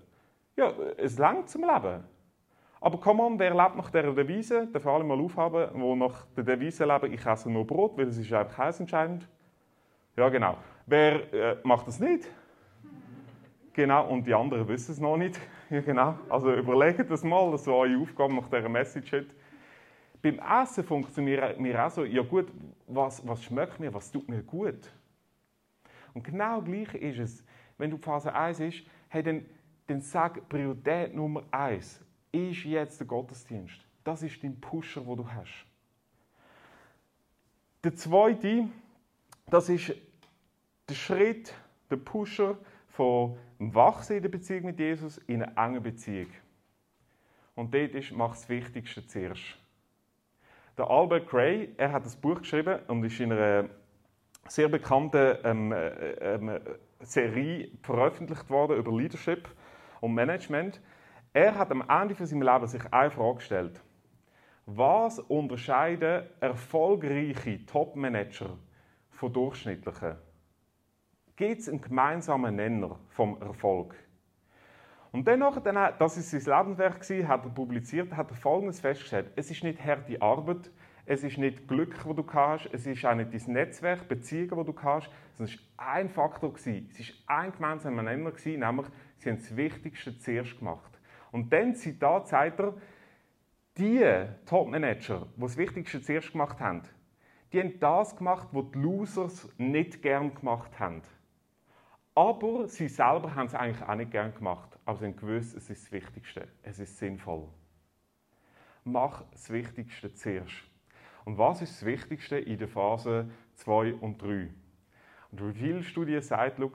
Ja, 0.56 0.72
es 0.96 1.18
langt 1.18 1.48
zum 1.48 1.62
Leben. 1.62 2.04
Aber 2.80 2.98
komm 2.98 3.20
on, 3.20 3.38
wer 3.38 3.54
lebt 3.54 3.76
nach 3.76 3.90
dieser 3.90 4.12
Devise? 4.12 4.68
Darf 4.68 4.86
alle 4.86 5.02
mal 5.02 5.18
aufhaben, 5.20 5.68
wo 5.74 5.96
nach 5.96 6.26
der 6.36 6.44
Devise 6.44 6.84
leben, 6.84 7.12
ich 7.12 7.26
esse 7.26 7.50
nur 7.50 7.66
Brot, 7.66 7.98
weil 7.98 8.06
es 8.06 8.18
ist 8.18 8.32
einfach 8.32 8.58
heißentscheidend. 8.58 9.28
Ja, 10.16 10.28
genau. 10.28 10.56
Wer 10.86 11.32
äh, 11.32 11.56
macht 11.64 11.88
das 11.88 11.98
nicht? 11.98 12.28
Genau, 13.78 14.08
und 14.08 14.26
die 14.26 14.34
anderen 14.34 14.66
wissen 14.66 14.90
es 14.90 14.98
noch 14.98 15.16
nicht. 15.16 15.38
Ja, 15.70 15.80
genau. 15.82 16.18
Also 16.28 16.52
überlegt 16.52 17.08
das 17.10 17.22
mal, 17.22 17.48
das 17.52 17.62
so 17.62 17.76
eure 17.76 17.96
Aufgabe 18.00 18.34
nach 18.34 18.48
dieser 18.48 18.68
Message 18.68 19.12
heute. 19.12 19.28
Beim 20.20 20.40
Essen 20.40 20.82
funktioniert 20.82 21.60
mir 21.60 21.86
auch 21.86 21.90
so, 21.90 22.04
ja 22.04 22.22
gut, 22.22 22.48
was, 22.88 23.24
was 23.24 23.44
schmeckt 23.44 23.78
mir, 23.78 23.94
was 23.94 24.10
tut 24.10 24.28
mir 24.28 24.42
gut? 24.42 24.90
Und 26.12 26.24
genau 26.24 26.60
gleich 26.60 26.92
ist 26.94 27.18
es, 27.20 27.44
wenn 27.76 27.90
du 27.90 27.98
Phase 27.98 28.34
1 28.34 28.58
bist, 28.58 28.82
hey, 29.10 29.22
dann, 29.22 29.46
dann 29.86 30.00
sag 30.00 30.48
Priorität 30.48 31.14
Nummer 31.14 31.44
1 31.52 32.00
ist 32.32 32.64
jetzt 32.64 32.98
der 32.98 33.06
Gottesdienst. 33.06 33.78
Das 34.02 34.24
ist 34.24 34.42
dein 34.42 34.60
Pusher, 34.60 35.06
wo 35.06 35.14
du 35.14 35.24
hast. 35.30 35.66
Der 37.84 37.94
zweite, 37.94 38.68
das 39.46 39.68
ist 39.68 39.94
der 40.88 40.94
Schritt, 40.94 41.54
der 41.90 41.96
Pusher 41.98 42.58
von 42.98 43.38
Wachsen 43.60 44.16
in 44.16 44.22
der 44.22 44.28
Beziehung 44.28 44.64
mit 44.64 44.80
Jesus 44.80 45.18
in 45.18 45.40
eine 45.40 45.56
enge 45.56 45.80
Beziehung. 45.80 46.30
Und 47.54 47.72
dort 47.72 47.94
ist, 47.94 48.10
mach 48.10 48.30
das 48.30 48.48
Wichtigste 48.48 49.06
zuerst. 49.06 49.56
Der 50.76 50.90
Albert 50.90 51.28
Gray, 51.28 51.72
er 51.76 51.92
hat 51.92 52.04
das 52.04 52.16
Buch 52.16 52.40
geschrieben 52.40 52.80
und 52.88 53.04
ist 53.04 53.20
in 53.20 53.30
einer 53.30 53.68
sehr 54.48 54.68
bekannten 54.68 55.36
ähm, 55.44 55.70
äh, 55.70 56.10
ähm, 56.34 56.58
Serie 56.98 57.70
veröffentlicht 57.82 58.50
worden 58.50 58.76
über 58.76 58.90
Leadership 58.90 59.48
und 60.00 60.14
Management. 60.14 60.80
Er 61.32 61.54
hat 61.54 61.70
am 61.70 61.84
Ende 61.88 62.16
von 62.16 62.26
seinem 62.26 62.42
Leben 62.42 62.66
sich 62.66 62.82
eine 62.92 63.12
Frage 63.12 63.36
gestellt. 63.36 63.80
Was 64.66 65.20
unterscheiden 65.20 66.24
erfolgreiche 66.40 67.64
Top-Manager 67.64 68.58
von 69.10 69.32
durchschnittlichen? 69.32 70.16
Gibt 71.38 71.60
es 71.60 71.68
einen 71.68 71.80
gemeinsamen 71.80 72.56
Nenner 72.56 72.98
vom 73.10 73.40
Erfolg? 73.40 73.94
Und 75.12 75.28
dennoch, 75.28 75.62
das 75.96 76.16
ist 76.16 76.32
sein 76.32 76.66
Lebenswerk, 76.66 77.28
hat 77.28 77.44
er 77.44 77.50
publiziert, 77.50 78.16
hat 78.16 78.32
er 78.32 78.36
Folgendes 78.36 78.80
festgestellt. 78.80 79.30
Es 79.36 79.48
ist 79.48 79.62
nicht 79.62 79.80
harte 79.84 80.20
Arbeit, 80.20 80.68
es 81.06 81.22
ist 81.22 81.38
nicht 81.38 81.68
Glück, 81.68 81.94
das 81.94 82.16
du 82.16 82.26
hast, 82.32 82.68
es 82.72 82.88
ist 82.88 83.04
auch 83.04 83.14
nicht 83.14 83.32
dein 83.32 83.52
Netzwerk, 83.52 84.08
Beziehungen, 84.08 84.48
das 84.48 84.66
du 84.66 84.82
hast, 84.82 85.10
sondern 85.34 85.54
es 85.54 85.78
war 85.78 85.92
ein 85.92 86.08
Faktor. 86.08 86.54
Es 86.56 86.66
war 86.66 87.38
ein 87.38 87.52
gemeinsamer 87.52 88.02
Nenner, 88.02 88.16
nämlich 88.16 88.38
sie 88.38 88.60
haben 88.60 88.84
das 89.24 89.56
Wichtigste 89.56 90.18
zuerst 90.18 90.58
gemacht. 90.58 90.98
Und 91.30 91.52
dann, 91.52 91.76
Zitat, 91.76 92.26
sagt 92.26 92.58
er, 92.58 92.74
die 93.76 94.04
Top-Manager, 94.44 95.28
die 95.36 95.40
das 95.40 95.56
Wichtigste 95.56 96.02
zuerst 96.02 96.32
gemacht 96.32 96.58
haben, 96.58 96.82
die 97.52 97.60
haben 97.60 97.78
das 97.78 98.16
gemacht, 98.16 98.48
was 98.50 98.64
die 98.74 98.78
Losers 98.80 99.48
nicht 99.56 100.02
gern 100.02 100.34
gemacht 100.34 100.80
haben. 100.80 101.02
Aber 102.18 102.66
sie 102.66 102.88
selber 102.88 103.32
haben 103.36 103.46
es 103.46 103.54
eigentlich 103.54 103.86
auch 103.86 103.94
nicht 103.94 104.10
gern 104.10 104.34
gemacht. 104.34 104.76
Aber 104.84 104.98
sie 104.98 105.04
haben 105.04 105.14
gewusst, 105.14 105.56
es 105.56 105.70
ist 105.70 105.84
das 105.84 105.92
Wichtigste. 105.92 106.48
Es 106.64 106.80
ist 106.80 106.98
sinnvoll. 106.98 107.46
Mach 108.82 109.22
das 109.30 109.50
Wichtigste 109.50 110.12
zuerst. 110.12 110.64
Und 111.24 111.38
was 111.38 111.62
ist 111.62 111.76
das 111.76 111.84
Wichtigste 111.84 112.36
in 112.36 112.58
der 112.58 112.66
Phase 112.66 113.30
2 113.54 113.94
und 113.94 114.20
3? 114.20 114.52
Und 115.30 115.44
wie 115.44 115.52
viele 115.52 115.84
Studien 115.84 116.20
sagen, 116.20 116.72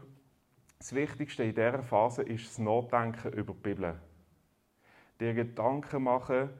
das 0.80 0.96
Wichtigste 0.96 1.44
in 1.44 1.54
dieser 1.54 1.84
Phase 1.84 2.24
ist 2.24 2.48
das 2.48 2.60
Nachdenken 2.60 3.34
über 3.34 3.52
die 3.52 3.60
Bibel 3.60 4.00
dir 5.20 5.34
Gedanken 5.34 6.04
machen 6.04 6.52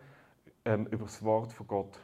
ähm, 0.66 0.88
über 0.88 1.06
das 1.06 1.24
Wort 1.24 1.54
von 1.54 1.68
Gott. 1.68 2.00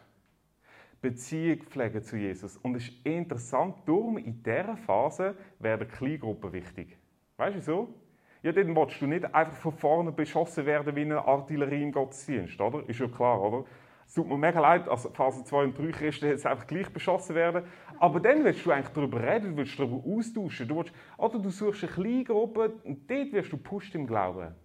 Beziehung 1.01 1.63
pflegen 1.63 2.03
zu 2.03 2.17
Jesus. 2.17 2.57
Und 2.57 2.75
es 2.75 2.89
ist 2.89 3.05
interessant, 3.05 3.75
darum 3.85 4.17
in 4.17 4.43
dieser 4.43 4.77
Phase 4.77 5.35
werden 5.59 5.87
Kleingruppen 5.87 6.51
wichtig. 6.51 6.97
Weißt 7.37 7.57
du 7.57 7.61
so? 7.61 7.93
Ja, 8.41 8.51
dann 8.51 8.75
willst 8.75 9.01
du 9.01 9.07
nicht 9.07 9.33
einfach 9.33 9.57
von 9.57 9.73
vorne 9.73 10.11
beschossen 10.11 10.65
werden 10.65 10.95
wie 10.95 11.01
eine 11.01 11.25
Artillerie 11.25 11.83
im 11.83 11.91
Gottesdienst, 11.91 12.59
oder? 12.61 12.87
Ist 12.87 12.99
ja 12.99 13.07
klar, 13.07 13.41
oder? 13.41 13.65
Es 14.07 14.15
tut 14.15 14.27
mir 14.27 14.37
mega 14.37 14.59
leid, 14.59 14.87
als 14.89 15.07
Phase 15.13 15.43
2 15.43 15.65
und 15.65 15.77
3 15.77 15.91
Christen 15.91 16.25
jetzt 16.29 16.45
einfach 16.45 16.65
gleich 16.65 16.89
beschossen 16.89 17.35
werden. 17.35 17.63
Aber 17.99 18.19
dann 18.19 18.43
willst 18.43 18.65
du 18.65 18.71
eigentlich 18.71 18.89
darüber 18.89 19.21
reden, 19.21 19.51
du 19.51 19.57
willst 19.57 19.77
darüber 19.77 20.01
austauschen. 20.03 20.67
Du 20.67 20.77
willst, 20.77 20.93
oder 21.17 21.37
du 21.37 21.49
suchst 21.49 21.83
eine 21.83 21.91
Kleingruppe 21.91 22.73
und 22.85 23.09
dort 23.09 23.31
wirst 23.33 23.53
du 23.53 23.57
pusht 23.57 23.93
im 23.93 24.07
Glauben. 24.07 24.55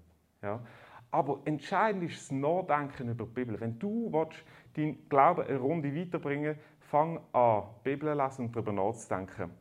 Ja? 0.43 0.65
Aber 1.15 1.39
entscheidend 1.45 2.11
ist 2.11 2.23
das 2.23 2.33
Nachdenken 2.33 3.09
über 3.09 3.25
die 3.25 3.31
Bibel. 3.31 3.61
Wenn 3.61 3.79
du 3.79 4.13
willst, 4.13 4.43
deinen 4.75 5.09
Glauben 5.09 5.43
eine 5.43 5.59
Runde 5.59 5.95
weiterbringen 5.95 6.59
fang 6.81 7.21
an, 7.33 7.63
die 7.79 7.91
Bibel 7.91 8.17
lesen 8.17 8.47
und 8.47 8.57
darüber 8.57 8.73
nachzudenken. 8.73 9.53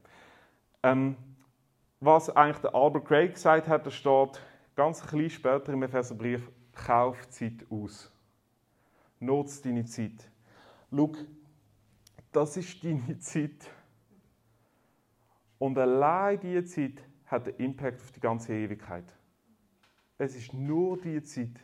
Ähm, 0.82 1.16
was 2.00 2.32
eigentlich 2.32 2.58
der 2.58 2.74
Albert 2.74 3.06
Craig 3.06 3.34
gesagt 3.36 3.68
hat, 3.68 3.86
da 3.86 3.92
steht 3.92 4.42
ganz 4.76 5.04
ein 5.04 5.10
bisschen 5.10 5.30
später 5.30 5.74
im 5.74 5.84
Epheserbrief, 5.84 6.50
kauf 6.74 7.30
Zeit 7.30 7.68
aus. 7.70 8.12
Nutz 9.20 9.62
deine 9.62 9.86
Zeit. 9.86 10.32
Schau, 10.90 11.12
das 12.32 12.58
ist 12.58 12.84
deine 12.84 13.18
Zeit. 13.20 13.70
Und 15.60 15.78
allein 15.78 16.40
diese 16.40 16.66
Zeit 16.66 17.04
hat 17.28 17.48
einen 17.48 17.58
Impact 17.58 18.02
auf 18.02 18.12
die 18.12 18.22
ganze 18.22 18.54
Ewigkeit. 18.56 19.06
Es 20.24 20.38
ist 20.38 20.54
nur 20.54 21.02
die 21.02 21.22
Zeit. 21.22 21.60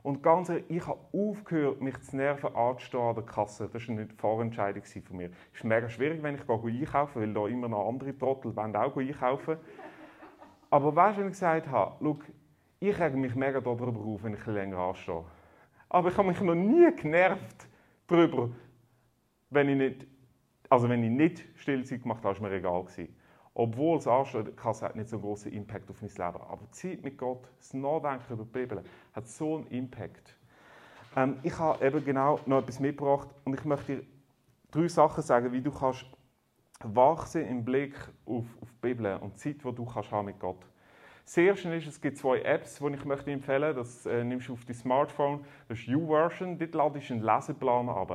Und 0.00 0.22
ganz 0.22 0.48
ehrlich, 0.48 0.64
ich 0.68 0.86
habe 0.86 1.00
aufgehört, 1.12 1.80
mich 1.80 2.00
zu 2.02 2.16
nerven 2.16 2.54
anzustehen 2.54 3.02
an 3.02 3.16
der 3.16 3.24
Kasse. 3.24 3.68
Das 3.68 3.88
war 3.88 3.96
eine 3.96 4.06
Vorentscheidung 4.16 4.84
von 4.84 5.16
mir. 5.16 5.30
Es 5.52 5.58
ist 5.58 5.64
mega 5.64 5.90
schwierig, 5.90 6.22
wenn 6.22 6.36
ich 6.36 6.48
einkaufe, 6.48 7.20
weil 7.20 7.34
da 7.34 7.48
immer 7.48 7.68
noch 7.68 7.88
andere 7.88 8.16
Trottel 8.16 8.54
wollen 8.54 8.76
auch 8.76 8.96
einkaufen. 8.96 9.56
Aber 10.70 10.94
weißt 10.94 11.16
du, 11.16 11.22
wenn 11.22 11.28
ich 11.30 11.32
gesagt 11.32 11.66
habe, 11.68 12.16
ich 12.78 13.00
rege 13.00 13.16
mich 13.16 13.34
mega 13.34 13.60
darüber 13.60 14.00
auf, 14.00 14.22
wenn 14.22 14.34
ich 14.34 14.46
länger 14.46 14.78
anstehe. 14.78 15.24
Aber 15.88 16.10
ich 16.10 16.16
habe 16.16 16.28
mich 16.28 16.40
noch 16.40 16.54
nie 16.54 16.94
genervt 16.94 17.66
darüber, 18.06 18.50
wenn 19.50 19.68
ich 19.68 19.76
nicht, 19.76 20.06
also 20.68 20.88
wenn 20.88 21.02
ich 21.02 21.10
nicht 21.10 21.44
Stillzeit 21.56 22.02
gemacht 22.02 22.24
habe, 22.24 22.40
war 22.40 22.48
mir 22.48 22.54
egal 22.54 22.84
gewesen. 22.84 23.16
Obwohl 23.60 23.98
das 23.98 24.06
Anstehen 24.06 24.50
hat 24.64 24.96
nicht 24.96 25.10
so 25.10 25.16
einen 25.16 25.22
großen 25.22 25.52
Impact 25.52 25.90
auf 25.90 26.00
mein 26.00 26.08
Leben. 26.08 26.42
Aber 26.48 26.60
die 26.68 26.70
Zeit 26.70 27.04
mit 27.04 27.18
Gott, 27.18 27.46
das 27.58 27.74
Nachdenken 27.74 28.32
über 28.32 28.44
die 28.44 28.58
Bibel, 28.58 28.82
hat 29.12 29.28
so 29.28 29.56
einen 29.56 29.66
Impact. 29.66 30.34
Ähm, 31.14 31.36
ich 31.42 31.58
habe 31.58 31.84
eben 31.84 32.02
genau 32.02 32.40
noch 32.46 32.60
etwas 32.60 32.80
mitgebracht 32.80 33.28
und 33.44 33.52
ich 33.52 33.62
möchte 33.66 33.96
dir 33.96 34.02
drei 34.70 34.88
Sachen 34.88 35.22
sagen, 35.22 35.52
wie 35.52 35.60
du 35.60 35.70
kannst 35.70 36.06
wachsen 36.82 37.46
im 37.46 37.62
Blick 37.62 37.96
auf, 38.24 38.46
auf 38.62 38.68
die 38.70 38.80
Bibel 38.80 39.16
und 39.16 39.34
die 39.34 39.36
Zeit, 39.36 39.56
die 39.62 39.74
du 39.74 39.84
kannst 39.84 40.10
haben 40.10 40.24
mit 40.24 40.40
Gott. 40.40 40.64
Das 41.26 41.36
erste 41.36 41.74
ist, 41.74 41.86
es 41.86 42.00
gibt 42.00 42.16
zwei 42.16 42.40
Apps, 42.40 42.78
die 42.78 42.94
ich 42.94 43.04
möchte 43.04 43.30
empfehlen 43.30 43.60
möchte. 43.60 43.74
Das 43.74 44.06
äh, 44.06 44.24
nimmst 44.24 44.48
du 44.48 44.54
auf 44.54 44.64
dein 44.64 44.74
Smartphone. 44.74 45.44
Das 45.68 45.78
ist 45.78 45.86
YouVersion. 45.86 46.56
Dort 46.56 46.74
ladest 46.74 47.10
du 47.10 47.12
einen 47.14 47.22
Leseplan 47.24 47.90
ab. 47.90 48.08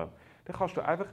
Dann 0.46 0.56
kannst 0.56 0.76
du 0.76 0.82
einfach 0.82 1.08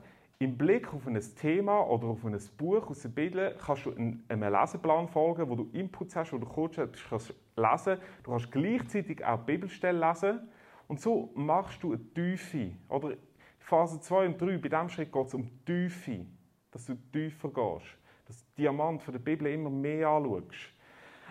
im 0.44 0.56
Blick 0.56 0.92
auf 0.92 1.06
ein 1.06 1.20
Thema 1.36 1.86
oder 1.88 2.06
auf 2.06 2.24
ein 2.24 2.38
Buch 2.56 2.88
aus 2.88 3.02
der 3.02 3.10
Bibel 3.10 3.56
kannst 3.64 3.86
du 3.86 3.92
einem 3.92 4.22
Leseplan 4.28 5.08
folgen, 5.08 5.48
wo 5.48 5.54
du 5.54 5.68
Inputs 5.72 6.16
hast, 6.16 6.32
du 6.32 6.40
kurz 6.40 6.76
kannst 6.76 7.34
lesen. 7.56 7.98
Du 8.22 8.30
kannst 8.30 8.50
gleichzeitig 8.50 9.24
auch 9.24 9.38
die 9.40 9.52
Bibelstelle 9.52 9.98
lesen. 9.98 10.40
Und 10.88 11.00
so 11.00 11.30
machst 11.34 11.82
du 11.82 11.92
eine 11.92 12.02
Tiefe. 12.14 12.72
Oder 12.88 13.16
Phase 13.58 14.00
2 14.00 14.26
und 14.26 14.40
3, 14.40 14.58
bei 14.58 14.68
diesem 14.68 14.88
Schritt 14.88 15.12
geht 15.12 15.26
es 15.26 15.34
um 15.34 15.48
Tiefe. 15.64 16.26
Dass 16.70 16.86
du 16.86 16.94
tiefer 17.12 17.48
gehst. 17.48 17.98
Dass 18.26 18.38
du 18.38 18.62
Diamant 18.62 19.02
von 19.02 19.12
der 19.12 19.20
Bibel 19.20 19.46
immer 19.48 19.70
mehr 19.70 20.08
anschaust. 20.08 20.72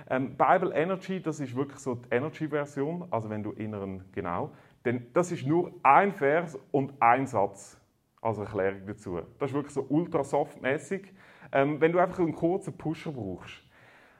Ähm, 0.09 0.35
Bible 0.37 0.73
Energy, 0.73 1.21
das 1.21 1.39
ist 1.39 1.55
wirklich 1.55 1.79
so 1.79 1.95
die 1.95 2.09
Energy-Version, 2.11 3.07
also 3.11 3.29
wenn 3.29 3.43
du 3.43 3.51
inneren, 3.51 4.05
genau. 4.13 4.51
Denn 4.85 5.07
das 5.13 5.31
ist 5.31 5.45
nur 5.45 5.73
ein 5.83 6.13
Vers 6.13 6.57
und 6.71 6.93
ein 6.99 7.27
Satz 7.27 7.80
als 8.21 8.37
Erklärung 8.37 8.85
dazu. 8.85 9.19
Das 9.39 9.49
ist 9.49 9.55
wirklich 9.55 9.73
so 9.73 9.85
ultra 9.89 10.23
softmäßig. 10.23 11.13
Ähm, 11.51 11.81
wenn 11.81 11.91
du 11.91 11.99
einfach 11.99 12.19
einen 12.19 12.35
kurzen 12.35 12.77
Pusher 12.77 13.11
brauchst. 13.11 13.61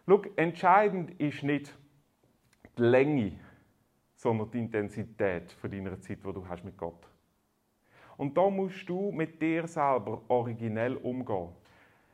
Schau, 0.08 0.22
entscheidend 0.36 1.12
ist 1.20 1.44
nicht 1.44 1.78
die 2.78 2.82
Länge, 2.82 3.40
sondern 4.16 4.52
die 4.52 4.60
Intensität 4.60 5.52
von 5.54 5.72
deiner 5.72 6.00
Zeit, 6.02 6.18
die 6.26 6.34
du 6.34 6.48
hast 6.48 6.66
mit 6.66 6.76
Gott. 6.78 7.08
Und 8.18 8.38
da 8.38 8.50
musst 8.50 8.88
du 8.90 9.12
mit 9.12 9.42
dir 9.42 9.66
selber 9.68 10.22
originell 10.28 10.96
umgehen. 10.98 11.50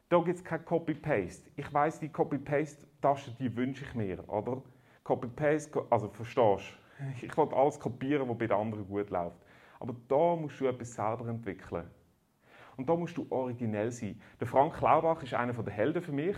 Da 0.10 0.20
gibt 0.20 0.38
es 0.38 0.44
kein 0.44 0.63
Copy-Paste. 0.63 1.50
Ich 1.56 1.74
weiß, 1.74 2.00
die 2.00 2.10
Copy-Paste-Tasche, 2.10 3.36
die 3.39 3.53
wünsche 3.56 3.84
ich 3.84 3.94
mir, 3.96 4.24
oder? 4.29 4.62
Copy-Paste, 5.03 5.86
also 5.89 6.08
verstehst 6.10 6.77
du? 7.20 7.25
Ich 7.25 7.38
will 7.38 7.50
alles 7.53 7.79
kopieren, 7.79 8.29
was 8.29 8.38
bei 8.38 8.48
den 8.48 8.58
anderen 8.58 8.88
gut 8.88 9.10
läuft. 9.10 9.38
Aber 9.79 9.96
da 10.07 10.36
musst 10.36 10.60
du 10.60 10.67
etwas 10.67 10.93
selber 10.93 11.27
entwickeln. 11.27 11.86
Und 12.77 12.88
da 12.88 12.96
musst 12.96 13.17
du 13.17 13.25
originell 13.29 13.91
sein. 13.91 14.22
Der 14.39 14.48
Frank 14.48 14.75
Klaubach 14.75 15.22
ist 15.24 15.34
einer 15.34 15.53
der 15.53 15.74
Helden 15.74 16.01
für 16.01 16.12
mich, 16.12 16.38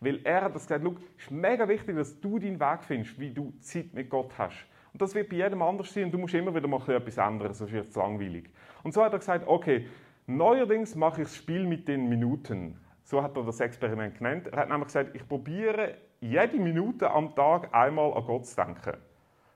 weil 0.00 0.20
er 0.24 0.42
hat 0.42 0.54
das 0.54 0.66
gesagt, 0.66 0.84
es 1.18 1.24
ist 1.24 1.30
mega 1.30 1.68
wichtig, 1.68 1.96
dass 1.96 2.18
du 2.20 2.38
deinen 2.38 2.58
Weg 2.58 2.84
findest, 2.84 3.18
wie 3.18 3.32
du 3.32 3.52
Zeit 3.60 3.92
mit 3.92 4.08
Gott 4.08 4.32
hast. 4.38 4.66
Und 4.92 5.02
das 5.02 5.14
wird 5.14 5.28
bei 5.28 5.36
jedem 5.36 5.62
anders 5.62 5.92
sein 5.92 6.04
und 6.04 6.12
du 6.12 6.18
musst 6.18 6.34
immer 6.34 6.54
wieder 6.54 6.66
mal 6.66 6.80
etwas 6.88 7.18
ändern, 7.18 7.52
sonst 7.52 7.72
wird 7.72 7.86
es 7.86 7.94
langweilig. 7.94 8.50
Und 8.82 8.92
so 8.92 9.04
hat 9.04 9.12
er 9.12 9.18
gesagt, 9.18 9.46
okay, 9.46 9.86
neuerdings 10.26 10.94
mache 10.94 11.22
ich 11.22 11.28
das 11.28 11.36
Spiel 11.36 11.66
mit 11.66 11.86
den 11.86 12.08
Minuten. 12.08 12.78
So 13.02 13.22
hat 13.22 13.36
er 13.36 13.44
das 13.44 13.60
Experiment 13.60 14.16
genannt. 14.18 14.48
Er 14.48 14.60
hat 14.60 14.68
nämlich 14.68 14.86
gesagt, 14.86 15.14
ich 15.14 15.26
probiere 15.26 15.96
jede 16.20 16.58
Minute 16.58 17.10
am 17.10 17.34
Tag 17.34 17.74
einmal 17.74 18.12
an 18.14 18.24
Gott 18.24 18.46
zu 18.46 18.56
denken. 18.56 18.96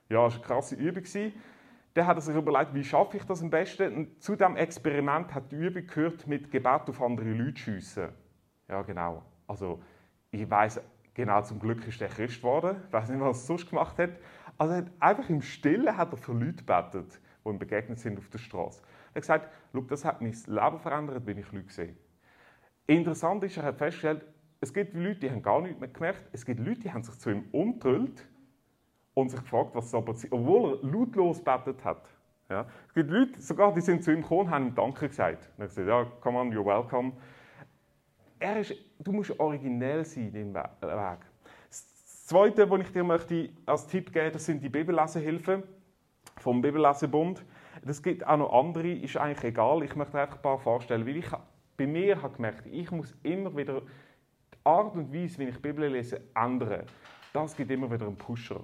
Ja, 0.09 0.25
das 0.25 0.35
war 0.35 0.39
eine 0.39 0.41
krasse 0.41 0.75
Übung. 0.75 1.03
Dann 1.95 2.07
hat 2.07 2.21
sich 2.21 2.35
überlegt, 2.35 2.73
wie 2.73 2.83
schaffe 2.83 3.15
ich 3.15 3.23
das 3.23 3.41
am 3.41 3.49
besten. 3.49 3.95
Und 3.95 4.21
zu 4.21 4.35
diesem 4.35 4.57
Experiment 4.57 5.33
hat 5.33 5.49
die 5.49 5.55
Übung 5.55 5.87
gehört, 5.87 6.27
mit 6.27 6.51
Gebet 6.51 6.89
auf 6.89 7.01
andere 7.01 7.31
Leute 7.31 7.57
schiessen. 7.57 8.09
Ja, 8.67 8.81
genau. 8.81 9.23
Also, 9.47 9.81
ich 10.29 10.49
weiß 10.49 10.81
genau, 11.13 11.41
zum 11.41 11.57
Glück 11.57 11.87
ist 11.87 12.01
er 12.01 12.09
Christ 12.09 12.41
geworden. 12.41 12.81
Ich 12.85 12.93
weiß 12.93 13.09
nicht, 13.09 13.21
was 13.21 13.43
er 13.43 13.45
sonst 13.45 13.69
gemacht 13.69 13.97
hat. 13.97 14.09
Also, 14.57 14.73
er 14.73 14.79
hat 14.79 14.91
einfach 14.99 15.29
im 15.29 15.41
Stillen 15.41 15.95
hat 15.95 16.11
er 16.11 16.17
für 16.17 16.33
Leute 16.33 16.65
gebetet, 16.65 17.21
die 17.45 17.49
ihm 17.49 17.59
begegnet 17.59 17.97
sind 17.97 18.17
auf 18.17 18.27
der 18.27 18.39
Straße. 18.39 18.81
Er 19.13 19.15
hat 19.15 19.21
gesagt, 19.21 19.49
das 19.89 20.03
hat 20.03 20.21
mein 20.21 20.35
Leben 20.47 20.79
verändert, 20.79 21.25
wenn 21.25 21.37
ich 21.37 21.49
Leute 21.53 21.71
sehe. 21.71 21.95
Interessant 22.87 23.41
ist, 23.45 23.55
er 23.55 23.63
hat 23.63 23.77
festgestellt, 23.77 24.25
es 24.59 24.73
gibt 24.73 24.95
Leute, 24.95 25.21
die 25.21 25.31
haben 25.31 25.41
gar 25.41 25.61
nichts 25.61 25.79
mehr 25.79 25.87
gemerkt. 25.87 26.27
Es 26.33 26.45
gibt 26.45 26.59
Leute, 26.59 26.81
die 26.81 26.91
haben 26.91 27.03
sich 27.03 27.17
zu 27.19 27.29
ihm 27.29 27.45
umgedrüllt 27.53 28.27
und 29.15 29.29
sich 29.29 29.39
gefragt, 29.39 29.71
was 29.73 29.89
so 29.89 30.01
passiert, 30.01 30.31
obwohl 30.33 30.73
er 30.73 30.87
lautlos 30.87 31.43
betet 31.43 31.83
hat. 31.83 32.03
Ja. 32.49 32.67
Es 32.87 32.93
gibt 32.93 33.09
Leute, 33.09 33.41
sogar 33.41 33.73
die 33.73 33.81
sind 33.81 34.03
zu 34.03 34.11
ihm 34.11 34.21
gekommen 34.21 34.41
und 34.41 34.51
haben 34.51 34.67
ihm 34.67 34.75
Danke 34.75 35.07
gesagt. 35.07 35.49
Und 35.57 35.63
er 35.63 35.67
gesagt, 35.67 35.87
ja, 35.87 36.05
come 36.21 36.37
on, 36.37 36.53
you're 36.53 36.65
welcome. 36.65 37.13
Er 38.37 38.59
ist, 38.59 38.75
du 38.99 39.11
musst 39.11 39.39
originell 39.39 40.05
sein 40.05 40.31
in 40.33 40.53
deinem 40.53 40.53
Weg. 40.53 41.19
Das 41.69 42.25
Zweite, 42.27 42.69
was 42.69 42.81
ich 42.81 42.91
dir 42.91 43.03
möchte 43.03 43.49
als 43.65 43.87
Tipp 43.87 44.13
geben 44.13 44.31
das 44.33 44.45
sind 44.45 44.61
die 44.61 44.69
Bibellesehilfen 44.69 45.63
vom 46.37 46.61
Bibellesebund. 46.61 47.43
Es 47.87 48.03
gibt 48.03 48.25
auch 48.27 48.37
noch 48.37 48.51
andere, 48.51 48.91
ist 48.91 49.17
eigentlich 49.17 49.43
egal. 49.45 49.83
Ich 49.83 49.95
möchte 49.95 50.19
einfach 50.19 50.35
ein 50.35 50.41
paar 50.41 50.59
vorstellen, 50.59 51.05
weil 51.07 51.17
ich 51.17 51.27
bei 51.77 51.87
mir 51.87 52.21
habe 52.21 52.35
gemerkt, 52.35 52.67
ich 52.67 52.91
muss 52.91 53.15
immer 53.23 53.55
wieder 53.55 53.81
die 53.81 54.57
Art 54.63 54.95
und 54.95 55.13
Weise, 55.13 55.39
wie 55.39 55.45
ich 55.45 55.61
Bibel 55.61 55.87
lese, 55.87 56.21
ändern. 56.35 56.85
Das 57.33 57.55
gibt 57.55 57.71
immer 57.71 57.91
wieder 57.91 58.07
einen 58.07 58.17
Pusher. 58.17 58.61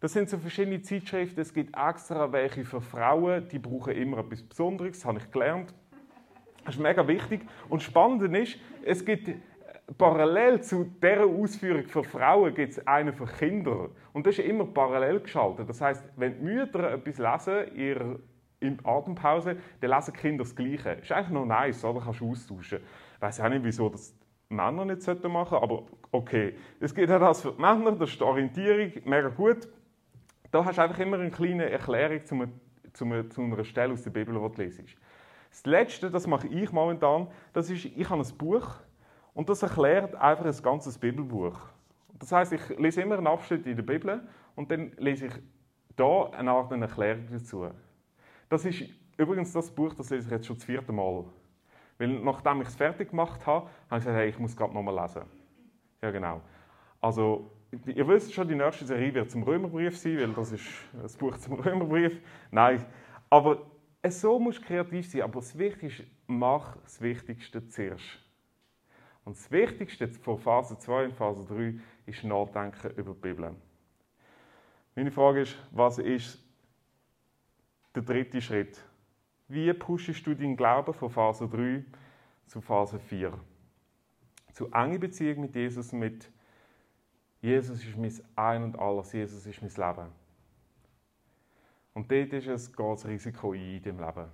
Das 0.00 0.12
sind 0.12 0.30
so 0.30 0.38
verschiedene 0.38 0.80
Zeitschriften. 0.80 1.40
Es 1.40 1.52
gibt 1.52 1.76
extra 1.76 2.30
welche 2.30 2.64
für 2.64 2.80
Frauen, 2.80 3.48
die 3.48 3.58
brauchen 3.58 3.94
immer 3.94 4.18
etwas 4.18 4.42
Besonderes, 4.42 4.98
das 4.98 5.04
habe 5.04 5.18
ich 5.18 5.30
gelernt. 5.30 5.74
Das 6.64 6.76
ist 6.76 6.80
mega 6.80 7.06
wichtig. 7.08 7.40
Und 7.68 7.82
spannend 7.82 8.22
ist, 8.36 8.58
es 8.84 9.04
gibt 9.04 9.30
parallel 9.96 10.60
zu 10.60 10.84
dieser 10.84 11.24
Ausführung 11.24 11.86
für 11.88 12.04
Frauen 12.04 12.54
gibt 12.54 12.72
es 12.72 12.86
eine 12.86 13.12
für 13.12 13.26
Kinder. 13.26 13.88
Und 14.12 14.26
das 14.26 14.38
ist 14.38 14.44
immer 14.44 14.66
parallel 14.66 15.20
geschaltet. 15.20 15.68
Das 15.68 15.80
heißt, 15.80 16.04
wenn 16.16 16.38
die 16.38 16.44
Mütter 16.44 16.92
etwas 16.92 17.18
lesen, 17.18 17.76
ihre 17.76 18.20
in 18.60 18.78
Atempause, 18.84 19.56
dann 19.80 19.90
lesen 19.90 20.12
die 20.14 20.20
Kinder 20.20 20.44
das 20.44 20.54
Gleiche. 20.54 20.90
Ist 21.00 21.12
eigentlich 21.12 21.30
noch 21.30 21.46
nice, 21.46 21.84
oder? 21.84 22.00
Kannst 22.00 22.20
du 22.20 22.30
austauschen. 22.30 22.80
Ich 23.14 23.22
weiß 23.22 23.40
auch 23.40 23.48
nicht, 23.48 23.64
wieso 23.64 23.88
das 23.88 24.14
Männer 24.48 24.84
nicht 24.84 25.06
machen 25.06 25.20
sollten, 25.20 25.36
aber 25.36 25.86
okay. 26.10 26.54
Es 26.80 26.94
gibt 26.94 27.10
auch 27.10 27.20
das 27.20 27.42
für 27.42 27.52
die 27.52 27.60
Männer, 27.60 27.92
das 27.92 28.10
ist 28.10 28.20
die 28.20 28.24
Orientierung, 28.24 28.92
mega 29.04 29.28
gut. 29.28 29.68
Da 30.50 30.64
hast 30.64 30.78
du 30.78 30.82
einfach 30.82 30.98
immer 30.98 31.18
eine 31.18 31.30
kleine 31.30 31.70
Erklärung 31.70 32.24
zu 32.24 32.48
zu 32.92 33.28
zu 33.28 33.42
einer 33.42 33.64
Stelle 33.64 33.92
aus 33.92 34.02
der 34.02 34.10
Bibel, 34.10 34.34
die 34.34 34.40
du 34.40 34.62
lesest. 34.62 34.96
Das 35.50 35.64
Letzte, 35.66 36.10
das 36.10 36.26
mache 36.26 36.46
ich 36.48 36.72
momentan, 36.72 37.28
das 37.52 37.70
ist, 37.70 37.84
ich 37.84 38.10
habe 38.10 38.22
ein 38.22 38.36
Buch 38.36 38.66
und 39.34 39.48
das 39.48 39.62
erklärt 39.62 40.14
einfach 40.14 40.44
ein 40.44 40.62
ganzes 40.62 40.98
Bibelbuch. 40.98 41.58
Das 42.18 42.32
heißt, 42.32 42.52
ich 42.52 42.78
lese 42.78 43.02
immer 43.02 43.16
einen 43.16 43.26
Abschnitt 43.26 43.66
in 43.66 43.76
der 43.76 43.82
Bibel 43.82 44.26
und 44.56 44.70
dann 44.70 44.92
lese 44.98 45.26
ich 45.26 45.32
da 45.96 46.30
eine 46.30 46.50
Art 46.50 46.72
eine 46.72 46.86
Erklärung 46.86 47.28
dazu. 47.30 47.68
Das 48.48 48.64
ist 48.64 48.84
übrigens 49.16 49.52
das 49.52 49.70
Buch, 49.70 49.94
das 49.94 50.10
lese 50.10 50.26
ich 50.26 50.32
jetzt 50.32 50.46
schon 50.46 50.56
das 50.56 50.64
vierte 50.64 50.92
Mal. 50.92 51.24
Weil 51.98 52.08
nachdem 52.20 52.62
ich 52.62 52.68
es 52.68 52.76
fertig 52.76 53.10
gemacht 53.10 53.46
habe, 53.46 53.66
habe 53.90 53.98
ich 53.98 54.04
gesagt, 54.04 54.16
hey, 54.16 54.28
ich 54.28 54.38
muss 54.38 54.56
gerade 54.56 54.72
nochmal 54.72 54.94
lesen. 54.94 55.22
Ja, 56.00 56.10
genau. 56.10 56.40
Also, 57.00 57.50
ihr 57.86 58.08
wisst 58.08 58.32
schon, 58.32 58.48
die 58.48 58.54
nächste 58.54 58.86
Serie 58.86 59.12
wird 59.14 59.30
zum 59.30 59.42
Römerbrief 59.42 59.96
sein, 59.96 60.18
weil 60.18 60.32
das 60.32 60.52
ist 60.52 60.66
das 61.02 61.16
Buch 61.16 61.36
zum 61.38 61.54
Römerbrief. 61.54 62.20
Nein, 62.50 62.84
aber 63.30 63.70
so 64.08 64.38
musst 64.38 64.60
du 64.60 64.66
kreativ 64.66 65.10
sein. 65.10 65.22
Aber 65.22 65.40
das 65.40 65.56
Wichtigste, 65.58 66.06
mach 66.26 66.76
das 66.78 67.00
Wichtigste 67.00 67.66
zuerst. 67.68 68.18
Und 69.24 69.36
das 69.36 69.50
Wichtigste 69.50 70.08
von 70.08 70.38
Phase 70.38 70.78
2 70.78 71.06
und 71.06 71.14
Phase 71.14 71.44
3 71.46 71.78
ist 72.06 72.24
Nachdenken 72.24 72.90
über 72.96 73.12
die 73.12 73.20
Bibel. 73.20 73.54
Meine 74.94 75.10
Frage 75.10 75.42
ist, 75.42 75.56
was 75.70 75.98
ist 75.98 76.42
der 77.94 78.02
dritte 78.02 78.40
Schritt? 78.40 78.82
Wie 79.46 79.72
pushst 79.72 80.26
du 80.26 80.34
deinen 80.34 80.56
Glauben 80.56 80.94
von 80.94 81.10
Phase 81.10 81.46
3 81.48 81.84
zu 82.46 82.60
Phase 82.60 82.98
4? 82.98 83.32
Zu 84.52 84.70
enge 84.72 84.98
Beziehung 84.98 85.42
mit 85.42 85.54
Jesus, 85.54 85.92
mit 85.92 86.30
Jesus 87.40 87.84
ist 87.84 87.96
mein 87.96 88.12
Ein 88.36 88.64
und 88.64 88.78
Alles, 88.78 89.12
Jesus 89.12 89.46
ist 89.46 89.62
mein 89.62 89.70
Leben. 89.70 90.12
Und 91.94 92.10
dort 92.10 92.32
ist 92.32 92.46
es, 92.46 92.72
geht 92.72 92.86
das 92.86 93.06
Risiko 93.06 93.52
ein 93.52 93.76
in 93.76 93.82
deinem 93.82 94.00
Leben. 94.00 94.28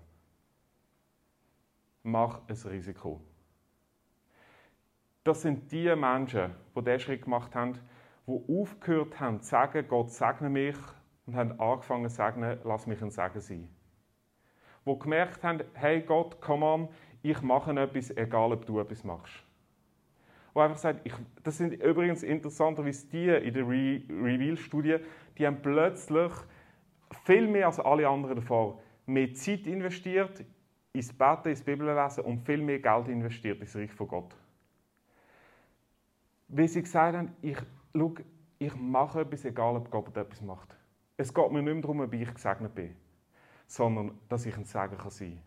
Mach 2.03 2.41
ein 2.49 2.71
Risiko. 2.71 3.21
Das 5.23 5.43
sind 5.43 5.73
die 5.73 5.95
Menschen, 5.97 6.55
die 6.77 6.83
diesen 6.83 7.01
Schritt 7.01 7.23
gemacht 7.23 7.55
haben, 7.55 7.79
die 8.27 8.61
aufgehört 8.61 9.19
haben 9.21 9.41
zu 9.41 9.49
sagen, 9.49 9.87
Gott 9.89 10.11
segne 10.11 10.51
mich 10.51 10.77
und 11.27 11.37
haben 11.37 11.59
angefangen 11.59 12.09
zu 12.11 12.17
sagen, 12.17 12.59
lass 12.65 12.87
mich 12.87 13.01
ein 13.03 13.11
Segen 13.11 13.41
sein. 13.41 13.69
Die 14.87 14.99
gemerkt 14.99 15.43
haben, 15.43 15.65
hey 15.73 16.03
Gott, 16.03 16.41
come 16.43 16.65
on, 16.65 16.89
ich 17.23 17.41
mache 17.41 17.73
etwas, 17.81 18.11
egal 18.11 18.53
ob 18.53 18.67
du 18.67 18.81
etwas 18.81 19.03
machst. 19.05 19.43
Die 20.55 20.61
einfach 20.61 20.79
sagen, 20.79 21.01
ich, 21.05 21.13
das 21.43 21.59
sind 21.59 21.73
übrigens 21.75 22.23
interessanterweise 22.23 23.07
die 23.09 23.29
in 23.29 23.55
der 23.55 23.67
Re 23.67 24.03
Reveal-Studie, 24.09 24.99
die 25.37 25.47
haben 25.47 25.61
plötzlich 25.61 26.33
viel 27.25 27.49
mehr 27.49 27.67
als 27.67 27.81
alle 27.81 28.09
anderen 28.09 28.37
davor 28.37 28.81
mehr 29.07 29.35
Zeit 29.35 29.67
investiert 29.67 30.45
ins 30.93 31.13
Beten, 31.13 31.49
ins 31.49 31.63
Bibellesen 31.63 32.25
und 32.25 32.45
viel 32.45 32.63
mehr 32.63 32.79
Geld 32.79 33.09
investiert 33.09 33.61
ins 33.61 33.75
Reich 33.75 33.93
von 33.93 34.09
Gott. 34.09 34.37
Wie 36.49 36.69
sie 36.69 36.83
gesagt 36.83 37.17
haben, 37.17 37.35
ich, 37.43 37.59
schau, 37.95 38.15
ich 38.59 38.75
mache 38.77 39.21
etwas, 39.21 39.45
egal 39.45 39.77
ob 39.77 39.91
Gott 39.91 40.17
etwas 40.17 40.41
macht. 40.41 40.77
Es 41.17 41.33
geht 41.33 41.51
mir 41.51 41.63
nicht 41.63 41.73
mehr 41.73 41.83
darum, 41.83 42.01
ob 42.01 42.13
ich 42.13 42.33
gesegnet 42.33 42.75
bin, 42.75 42.95
sondern 43.67 44.19
dass 44.29 44.47
ich 44.47 44.57
ein 44.57 44.65
Segen 44.65 44.97
sein 44.99 44.99
kann. 44.99 45.39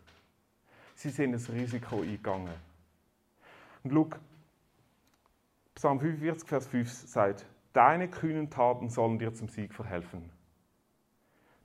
Sie 0.95 1.09
sind 1.09 1.33
ein 1.33 1.55
Risiko 1.55 2.01
eingegangen. 2.01 2.53
Und 3.83 3.93
schau, 3.93 4.09
Psalm 5.77 5.99
45, 5.99 6.49
Vers 6.49 6.65
5 6.65 6.91
sagt, 6.91 7.45
deine 7.71 8.09
kühnen 8.09 8.49
Taten 8.49 8.89
sollen 8.89 9.19
dir 9.19 9.35
zum 9.35 9.47
Sieg 9.47 9.75
verhelfen. 9.75 10.31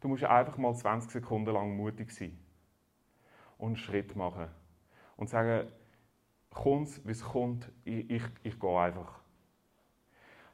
Du 0.03 0.09
musst 0.09 0.23
einfach 0.25 0.59
mal 0.59 0.75
20 0.75 1.11
Sekunden 1.11 1.51
lang 1.51 1.79
mutig 1.79 2.11
sein 2.11 2.39
und 3.57 3.69
einen 3.69 3.77
Schritt 3.77 4.15
machen 4.15 4.49
und 5.17 5.31
sagen, 5.31 5.67
kommt 6.51 7.01
wie 7.07 7.11
es 7.11 7.25
kommt, 7.25 7.73
ich, 7.85 8.11
ich, 8.11 8.23
ich 8.43 8.61
gehe 8.61 8.79
einfach. 8.79 9.19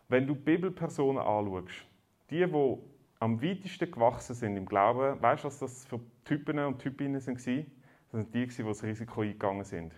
Wenn 0.06 0.28
du 0.28 0.36
Bibelpersonen 0.36 1.20
anschaust, 1.20 1.84
die, 2.30 2.46
die 2.46 2.78
am 3.18 3.42
weitesten 3.42 3.90
gewachsen 3.90 4.36
sind 4.36 4.56
im 4.56 4.66
Glauben, 4.66 5.20
weißt 5.20 5.42
du, 5.42 5.48
was 5.48 5.58
das 5.58 5.84
für 5.84 5.98
Typen 6.24 6.60
und 6.60 6.78
Typinnen 6.78 7.14
waren? 7.14 7.24
Das 7.24 8.22
sind 8.22 8.32
die, 8.32 8.46
die 8.46 8.62
das 8.62 8.84
Risiko 8.84 9.22
eingegangen 9.22 9.64
sind. 9.64 9.92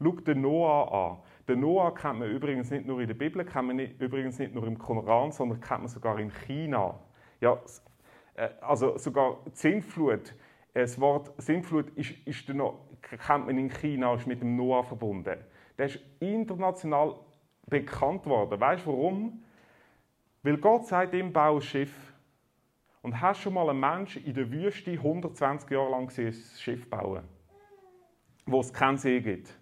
Schau 0.00 0.12
den 0.12 0.42
Noah 0.42 1.10
an. 1.10 1.18
Den 1.48 1.60
Noah 1.60 1.94
kennt 1.94 2.20
man 2.20 2.30
übrigens 2.30 2.70
nicht 2.70 2.86
nur 2.86 3.00
in 3.00 3.08
der 3.08 3.14
Bibel, 3.14 3.44
kennt 3.44 3.66
man 3.66 3.76
nicht, 3.76 4.00
übrigens 4.00 4.38
nicht 4.38 4.54
nur 4.54 4.66
im 4.66 4.78
Koran, 4.78 5.32
sondern 5.32 5.60
kennt 5.60 5.80
man 5.80 5.88
sogar 5.88 6.18
in 6.18 6.30
China. 6.30 6.98
Ja, 7.40 7.58
äh, 8.34 8.48
also 8.60 8.96
sogar 8.98 9.38
die 9.46 9.56
Sintflut. 9.56 10.34
Das 10.74 11.00
Wort 11.00 11.32
Sintflut 11.38 11.90
ist, 11.96 12.12
ist 12.26 12.46
kennt 12.46 13.46
man 13.46 13.58
in 13.58 13.70
China, 13.70 14.14
ist 14.14 14.26
mit 14.26 14.40
dem 14.40 14.54
Noah 14.56 14.84
verbunden. 14.84 15.38
Der 15.76 15.86
ist 15.86 15.98
international 16.20 17.16
bekannt 17.66 18.26
worden. 18.26 18.60
Weißt 18.60 18.86
du 18.86 18.90
warum? 18.90 19.42
Weil 20.42 20.58
Gott 20.58 20.86
sagt 20.86 21.14
ihm, 21.14 21.32
bau 21.32 21.56
ein 21.56 21.62
Schiff. 21.62 21.92
Und 23.02 23.20
hast 23.20 23.40
schon 23.40 23.54
mal 23.54 23.68
einen 23.70 23.80
Menschen 23.80 24.24
in 24.24 24.34
der 24.34 24.50
Wüste 24.50 24.92
120 24.92 25.70
Jahre 25.70 25.90
lang 25.90 26.06
gesehen, 26.08 26.28
ein 26.28 26.58
Schiff 26.58 26.88
bauen, 26.90 27.24
wo 28.44 28.60
es 28.60 28.72
keinen 28.72 28.98
See 28.98 29.20
gibt 29.20 29.57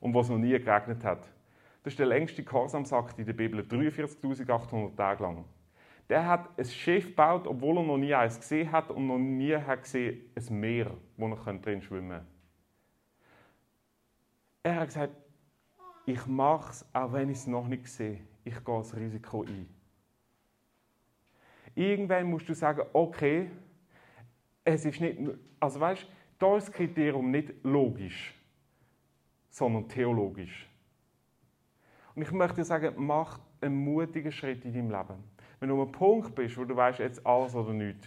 und 0.00 0.14
wo 0.14 0.20
es 0.20 0.28
noch 0.28 0.38
nie 0.38 0.58
geregnet 0.58 1.04
hat? 1.04 1.28
Das 1.82 1.92
ist 1.92 1.98
der 1.98 2.06
längste 2.06 2.42
Gehorsamsakt 2.42 3.18
in 3.18 3.26
der 3.26 3.32
Bibel, 3.32 3.60
43.800 3.60 4.96
Tage 4.96 5.22
lang. 5.22 5.44
Der 6.08 6.26
hat 6.26 6.48
ein 6.58 6.64
Schiff 6.64 7.06
gebaut, 7.06 7.46
obwohl 7.46 7.76
er 7.78 7.82
noch 7.82 7.98
nie 7.98 8.14
eins 8.14 8.38
gesehen 8.38 8.72
hat 8.72 8.90
und 8.90 9.06
noch 9.06 9.18
nie 9.18 9.54
hat 9.54 9.82
gesehen 9.82 10.22
ein 10.34 10.60
Meer, 10.60 10.90
wo 11.16 11.28
er 11.28 11.58
drin 11.58 11.82
schwimmen 11.82 12.10
könnte. 12.10 12.26
Er 14.62 14.76
hat 14.76 14.88
gesagt, 14.88 15.12
ich 16.06 16.26
mache 16.26 16.70
es, 16.70 16.86
auch 16.94 17.12
wenn 17.12 17.28
ich 17.28 17.38
es 17.38 17.46
noch 17.46 17.68
nicht 17.68 17.86
sehe. 17.86 18.20
Ich 18.44 18.64
gehe 18.64 18.78
das 18.78 18.96
Risiko 18.96 19.42
ein. 19.42 19.68
Irgendwann 21.74 22.30
musst 22.30 22.48
du 22.48 22.54
sagen, 22.54 22.82
okay, 22.92 23.50
es 24.64 24.84
ist 24.84 25.00
nicht, 25.00 25.18
also 25.60 25.80
weißt, 25.80 26.06
da 26.38 26.56
ist 26.56 26.68
das 26.68 26.74
Kriterium 26.74 27.30
nicht 27.30 27.52
logisch, 27.62 28.34
sondern 29.58 29.88
theologisch. 29.88 30.68
Und 32.14 32.22
ich 32.22 32.30
möchte 32.30 32.56
dir 32.56 32.64
sagen, 32.64 32.94
mach 32.96 33.40
einen 33.60 33.76
mutigen 33.76 34.32
Schritt 34.32 34.64
in 34.64 34.72
deinem 34.72 34.90
Leben. 34.90 35.22
Wenn 35.60 35.68
du 35.68 35.74
an 35.74 35.82
einem 35.82 35.92
Punkt 35.92 36.34
bist, 36.34 36.56
wo 36.56 36.64
du 36.64 36.74
weißt, 36.74 37.00
jetzt 37.00 37.24
alles 37.26 37.54
oder 37.54 37.72
nichts, 37.72 38.06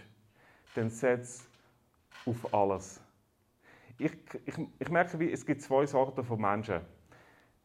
dann 0.76 0.90
setz 0.90 1.48
auf 2.26 2.54
alles. 2.54 3.02
Ich, 3.98 4.14
ich, 4.46 4.56
ich 4.80 4.90
merke, 4.90 5.20
wie, 5.20 5.32
es 5.32 5.46
gibt 5.46 5.62
zwei 5.62 5.86
Sorten 5.86 6.24
von 6.24 6.40
Menschen. 6.40 6.82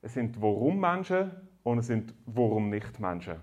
Es 0.02 0.14
sind 0.14 0.40
Warum-Menschen 0.40 1.30
und 1.62 1.78
es 1.78 1.86
sind 1.86 2.12
Warum-nicht-Menschen. 2.26 3.36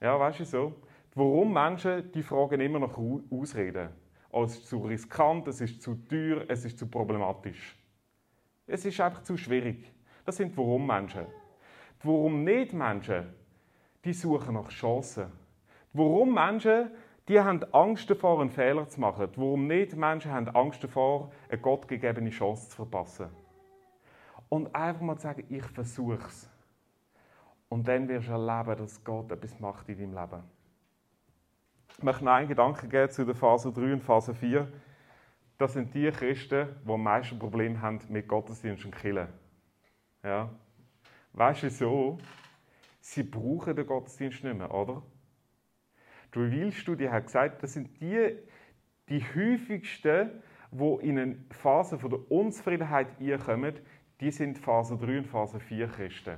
Ja, 0.00 0.18
weißt 0.18 0.40
du 0.40 0.44
so? 0.44 0.74
Die 1.14 1.18
Warum-Menschen, 1.18 2.10
die 2.12 2.22
fragen 2.22 2.60
immer 2.60 2.80
nach 2.80 2.98
Ausreden. 3.30 3.90
Oh, 4.30 4.44
es 4.44 4.56
ist 4.56 4.66
zu 4.66 4.78
riskant, 4.78 5.48
es 5.48 5.60
ist 5.60 5.80
zu 5.80 5.94
teuer, 5.94 6.44
es 6.48 6.64
ist 6.64 6.78
zu 6.78 6.86
problematisch. 6.86 7.77
Es 8.68 8.84
ist 8.84 9.00
einfach 9.00 9.22
zu 9.22 9.36
schwierig. 9.38 9.90
Das 10.26 10.36
sind 10.36 10.56
Warum-Menschen. 10.56 11.26
Die 12.02 12.06
Warum-nicht-Menschen, 12.06 13.32
die 14.04 14.12
suchen 14.12 14.54
nach 14.54 14.68
Chancen. 14.68 15.32
Die 15.94 15.98
Warum-Menschen, 15.98 16.90
die 17.28 17.40
haben 17.40 17.64
Angst 17.72 18.10
davor, 18.10 18.42
einen 18.42 18.50
Fehler 18.50 18.86
zu 18.86 19.00
machen. 19.00 19.32
Die 19.32 19.38
Warum-nicht-Menschen 19.38 20.30
haben 20.30 20.48
Angst 20.50 20.84
davor, 20.84 21.32
eine 21.48 21.58
gottgegebene 21.58 22.28
Chance 22.28 22.68
zu 22.68 22.76
verpassen. 22.76 23.28
Und 24.50 24.74
einfach 24.74 25.00
mal 25.00 25.16
zu 25.16 25.22
sagen, 25.22 25.44
ich 25.48 25.64
versuche 25.64 26.26
es. 26.26 26.50
Und 27.70 27.88
dann 27.88 28.06
wirst 28.06 28.28
du 28.28 28.32
erleben, 28.32 28.76
dass 28.76 29.02
Gott 29.02 29.32
etwas 29.32 29.58
macht 29.60 29.88
in 29.88 29.98
deinem 29.98 30.14
Leben. 30.14 30.42
Ich 31.96 32.02
möchte 32.02 32.24
noch 32.24 32.32
einen 32.32 32.48
Gedanken 32.48 32.90
geben 32.90 33.10
zu 33.10 33.24
der 33.24 33.34
Phase 33.34 33.72
3 33.72 33.94
und 33.94 34.02
Phase 34.02 34.34
4. 34.34 34.68
Das 35.58 35.72
sind 35.72 35.92
die 35.92 36.08
Christen, 36.12 36.68
die 36.86 36.90
am 36.90 37.02
meisten 37.02 37.36
Probleme 37.38 37.82
haben 37.82 37.98
mit 38.08 38.28
Gottesdienst 38.28 38.84
und 38.84 38.94
Killen. 38.94 39.26
Ja. 40.22 40.50
Weißt 41.32 41.62
du 41.62 41.66
wieso? 41.66 42.18
Sie 43.00 43.24
brauchen 43.24 43.74
den 43.74 43.86
Gottesdienst 43.86 44.44
nicht 44.44 44.56
mehr, 44.56 44.72
oder? 44.72 45.02
Die 46.32 46.38
Reveal-Studie 46.38 47.08
hat 47.08 47.26
gesagt, 47.26 47.62
das 47.62 47.72
sind 47.72 48.00
die, 48.00 48.36
die 49.08 49.20
häufigsten, 49.20 50.30
die 50.70 50.98
in 51.00 51.18
eine 51.18 51.36
Phase 51.50 51.98
der 51.98 52.30
Unzufriedenheit 52.30 53.08
kommen, 53.44 53.74
die 54.20 54.30
sind 54.30 54.58
Phase 54.58 54.96
3 54.96 55.18
und 55.18 55.26
Phase 55.26 55.58
4 55.58 55.88
Christen. 55.88 56.36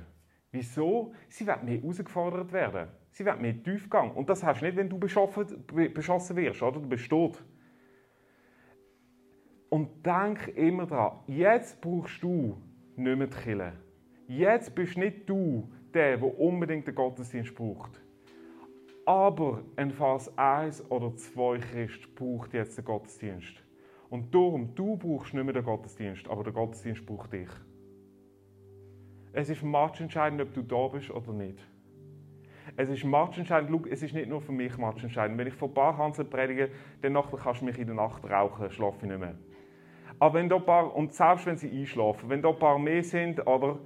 Wieso? 0.51 1.13
Sie 1.29 1.45
werden 1.45 1.65
mehr 1.65 1.79
herausgefordert 1.79 2.51
werden. 2.51 2.87
Sie 3.11 3.25
werden 3.25 3.41
mehr 3.41 3.61
Tiefgang. 3.61 4.11
Und 4.11 4.29
das 4.29 4.43
hast 4.43 4.61
du 4.61 4.65
nicht, 4.65 4.77
wenn 4.77 4.89
du 4.89 4.97
beschossen 4.97 6.35
wirst, 6.35 6.63
oder? 6.63 6.79
Du 6.79 6.87
bist 6.87 7.09
tot. 7.09 7.43
Und 9.73 10.05
denk 10.05 10.49
immer 10.57 10.85
daran, 10.85 11.19
jetzt 11.27 11.79
brauchst 11.79 12.21
du 12.21 12.57
nicht 12.97 13.17
mehr 13.17 13.29
die. 13.29 13.71
Jetzt 14.27 14.75
bist 14.75 14.97
nicht 14.97 15.29
du 15.29 15.71
der, 15.93 16.17
der 16.17 16.39
unbedingt 16.39 16.87
den 16.87 16.93
Gottesdienst 16.93 17.55
braucht. 17.55 18.01
Aber 19.05 19.63
ein 19.77 19.91
Phase 19.91 20.37
1 20.37 20.91
oder 20.91 21.15
2 21.15 21.59
Christ 21.59 22.13
braucht 22.15 22.53
jetzt 22.53 22.77
den 22.77 22.83
Gottesdienst. 22.83 23.63
Und 24.09 24.35
darum, 24.35 24.75
du 24.75 24.97
brauchst 24.97 25.33
nicht 25.33 25.43
mehr 25.45 25.53
den 25.53 25.63
Gottesdienst, 25.63 26.27
aber 26.29 26.43
der 26.43 26.51
Gottesdienst 26.51 27.05
braucht 27.05 27.31
dich. 27.31 27.49
Es 29.31 29.49
ist 29.49 29.63
matchentscheidend, 29.63 30.41
ob 30.41 30.53
du 30.53 30.63
da 30.63 30.89
bist 30.89 31.11
oder 31.11 31.31
nicht. 31.31 31.65
Es 32.75 32.89
ist 32.89 33.05
matchentscheidend, 33.05 33.71
schau, 33.71 33.89
es 33.89 34.03
ist 34.03 34.13
nicht 34.13 34.27
nur 34.27 34.41
für 34.41 34.51
mich 34.51 34.77
matchentscheidend. 34.77 35.37
Wenn 35.37 35.47
ich 35.47 35.53
von 35.53 35.73
Barhansen 35.73 36.29
predige, 36.29 36.71
dann 37.01 37.13
kannst 37.13 37.61
du 37.61 37.65
mich 37.65 37.79
in 37.79 37.87
der 37.87 37.95
Nacht 37.95 38.29
rauchen, 38.29 38.69
schlafe 38.69 39.05
ich 39.05 39.11
nicht 39.11 39.19
mehr. 39.19 39.35
Aber 40.21 40.35
wenn 40.35 40.49
da 40.49 40.57
ein 40.57 40.65
paar, 40.67 40.95
und 40.95 41.15
selbst 41.15 41.47
wenn 41.47 41.57
sie 41.57 41.71
einschlafen, 41.71 42.29
wenn 42.29 42.43
da 42.43 42.49
ein 42.49 42.59
paar 42.59 42.77
mehr 42.77 43.03
sind, 43.03 43.39
oder, 43.47 43.79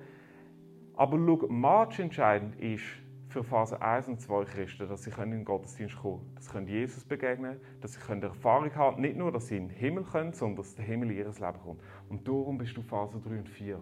aber 0.98 1.17
schau, 1.17 1.48
matchentscheidend 1.48 2.60
ist 2.60 2.84
für 3.30 3.41
Phase 3.41 3.82
1 3.82 4.10
und 4.10 4.19
2 4.19 4.43
Christen, 4.43 4.89
dass 4.89 5.04
sie 5.04 5.12
in 5.12 5.32
den 5.32 5.45
Gottesdienst 5.45 5.95
kommen 5.95 6.19
können, 6.19 6.36
dass 6.36 6.52
sie 6.52 6.74
Jesus 6.74 7.06
begegnen 7.06 7.52
können, 7.52 7.80
dass 7.80 7.93
sie 7.93 8.21
Erfahrung 8.21 8.76
haben 8.76 9.02
nicht 9.02 9.15
nur, 9.15 9.32
dass 9.32 9.48
sie 9.48 9.56
in 9.56 9.69
den 9.69 9.78
Himmel 9.78 10.04
können, 10.04 10.34
sondern 10.34 10.58
dass 10.58 10.76
der 10.76 10.84
Himmel 10.84 11.12
in 11.12 11.19
ihr 11.19 11.24
Leben 11.24 11.60
kommt. 11.63 11.82
Und 12.10 12.28
darum 12.28 12.58
bist 12.58 12.76
du 12.76 12.82
Phase 12.82 13.17
3 13.21 13.38
und 13.38 13.48
4. 13.48 13.82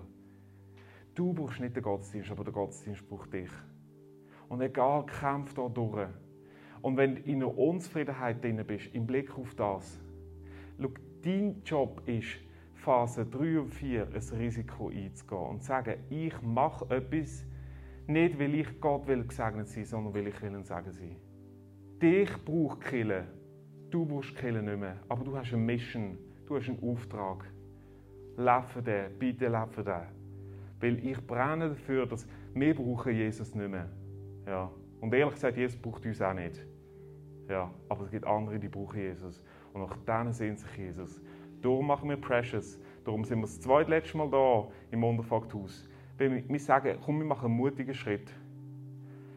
Du 1.16 1.34
brauchst 1.34 1.60
nicht 1.60 1.76
den 1.76 1.82
Gottesdienst, 1.82 2.30
aber 2.30 2.44
der 2.44 2.54
Gottesdienst 2.54 3.10
braucht 3.10 3.34
dich. 3.34 3.50
Und 4.48 4.62
egal, 4.62 5.08
kämpf 5.08 5.56
da 5.56 5.68
durch. 5.70 6.08
Und 6.84 6.98
wenn 6.98 7.16
du 7.16 7.22
in 7.24 7.42
einer 7.42 7.58
Unzufriedenheit 7.58 8.44
drin 8.44 8.64
bist, 8.68 8.94
im 8.94 9.08
Blick 9.08 9.36
auf 9.40 9.56
das, 9.56 10.00
schau, 10.80 10.90
dein 11.24 11.62
Job 11.64 12.02
ist, 12.06 12.40
Phase 12.74 13.26
3 13.26 13.60
und 13.62 13.70
4 13.70 14.08
ein 14.08 14.38
Risiko 14.38 14.90
einzugehen 14.90 15.42
und 15.42 15.62
zu 15.62 15.68
sagen, 15.68 15.96
ich 16.10 16.34
mache 16.42 16.86
etwas, 16.94 17.46
nicht 18.08 18.38
weil 18.38 18.56
ich 18.56 18.82
Gott 18.82 19.08
will 19.08 19.24
gesegnet 19.24 19.70
sein, 19.70 19.86
sondern 19.86 20.14
weil 20.14 20.28
ich 20.28 20.42
will 20.42 20.56
ein 20.56 20.64
Segen 20.64 20.92
sein. 20.92 21.16
Dich 22.02 22.30
braucht 22.44 22.82
Kille. 22.82 23.26
Du 23.90 24.06
brauchst 24.06 24.36
Kille 24.36 24.62
nicht 24.62 24.78
mehr. 24.78 24.98
Aber 25.08 25.24
du 25.24 25.38
hast 25.38 25.54
eine 25.54 25.62
Mission, 25.62 26.18
du 26.46 26.58
hast 26.58 26.68
einen 26.68 26.84
Auftrag. 26.84 27.46
Lebe 28.36 28.84
den, 28.84 29.18
bitte 29.18 29.46
lebe 29.46 29.84
den. 29.84 30.24
Weil 30.82 31.08
ich 31.08 31.26
brenne 31.26 31.70
dafür, 31.70 32.06
dass 32.06 32.28
wir 32.54 32.76
brauchen 32.76 33.16
Jesus 33.16 33.56
nicht 33.56 33.70
mehr. 33.70 33.88
Ja. 34.46 34.70
Und 35.00 35.14
ehrlich 35.14 35.36
gesagt, 35.36 35.56
Jesus 35.56 35.82
braucht 35.82 36.06
uns 36.06 36.22
auch 36.22 36.34
nicht. 36.34 36.66
Ja, 37.48 37.74
aber 37.88 38.04
es 38.04 38.12
gibt 38.12 38.26
andere, 38.26 38.60
die 38.60 38.68
brauchen 38.68 39.00
Jesus. 39.00 39.44
Und 39.74 39.82
nach 39.82 39.98
denen 39.98 40.34
sehnt 40.34 40.60
sich 40.60 40.78
Jesus. 40.78 41.22
Darum 41.62 41.88
machen 41.88 42.10
wir 42.10 42.18
Precious. 42.18 42.80
Darum 43.04 43.24
sind 43.24 43.40
wir 43.40 43.44
das 43.44 43.60
zweitletzte 43.60 44.18
Mal 44.18 44.30
da 44.30 44.68
im 44.92 45.04
Unterfakthaus. 45.04 45.88
Wir 46.18 46.60
sagen, 46.60 46.98
komm, 47.04 47.20
wir 47.20 47.26
machen 47.26 47.46
einen 47.46 47.58
mutigen 47.58 47.94
Schritt. 47.94 48.32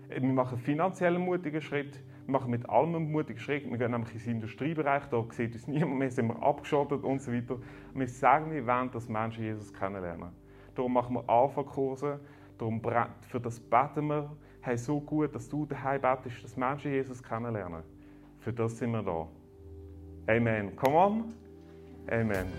Wir 0.08 0.20
machen 0.20 0.54
einen 0.54 0.62
finanziellen 0.62 1.22
mutigen 1.22 1.60
Schritt. 1.60 2.02
Wir 2.26 2.32
machen 2.32 2.50
mit 2.50 2.68
allem 2.68 2.94
einen 2.94 3.10
mutigen 3.10 3.38
Schritt. 3.38 3.68
Wir 3.70 3.78
gehen 3.78 3.92
nämlich 3.92 4.12
ins 4.12 4.26
Industriebereich, 4.26 5.06
da 5.06 5.24
sieht 5.30 5.54
uns 5.54 5.66
niemand 5.68 5.98
mehr, 5.98 6.10
sind 6.10 6.28
wir 6.28 6.42
abgeschottet 6.42 7.02
und 7.04 7.20
so 7.20 7.32
weiter. 7.32 7.58
Wir 7.94 8.08
sagen, 8.08 8.50
wir 8.50 8.66
wollen, 8.66 8.90
dass 8.90 9.08
Menschen 9.08 9.44
Jesus 9.44 9.72
kennenlernen. 9.72 10.30
Darum 10.74 10.92
machen 10.92 11.14
wir 11.14 11.28
Alpha-Kurse, 11.28 12.20
darum 12.58 12.82
für 13.22 13.40
das 13.40 13.58
beten 13.58 14.08
wir, 14.08 14.36
hey, 14.60 14.76
so 14.76 15.00
gut, 15.00 15.34
dass 15.34 15.48
du 15.48 15.64
daheim 15.64 16.00
betest, 16.00 16.44
dass 16.44 16.56
Menschen 16.56 16.92
Jesus 16.92 17.22
kennenlernen. 17.22 17.82
Für 18.40 18.52
das 18.52 18.78
sind 18.78 18.90
wir 18.90 19.02
da. 19.02 19.28
Amen. 20.28 20.72
Come 20.76 20.94
on. 20.94 21.34
Amen. 22.12 22.50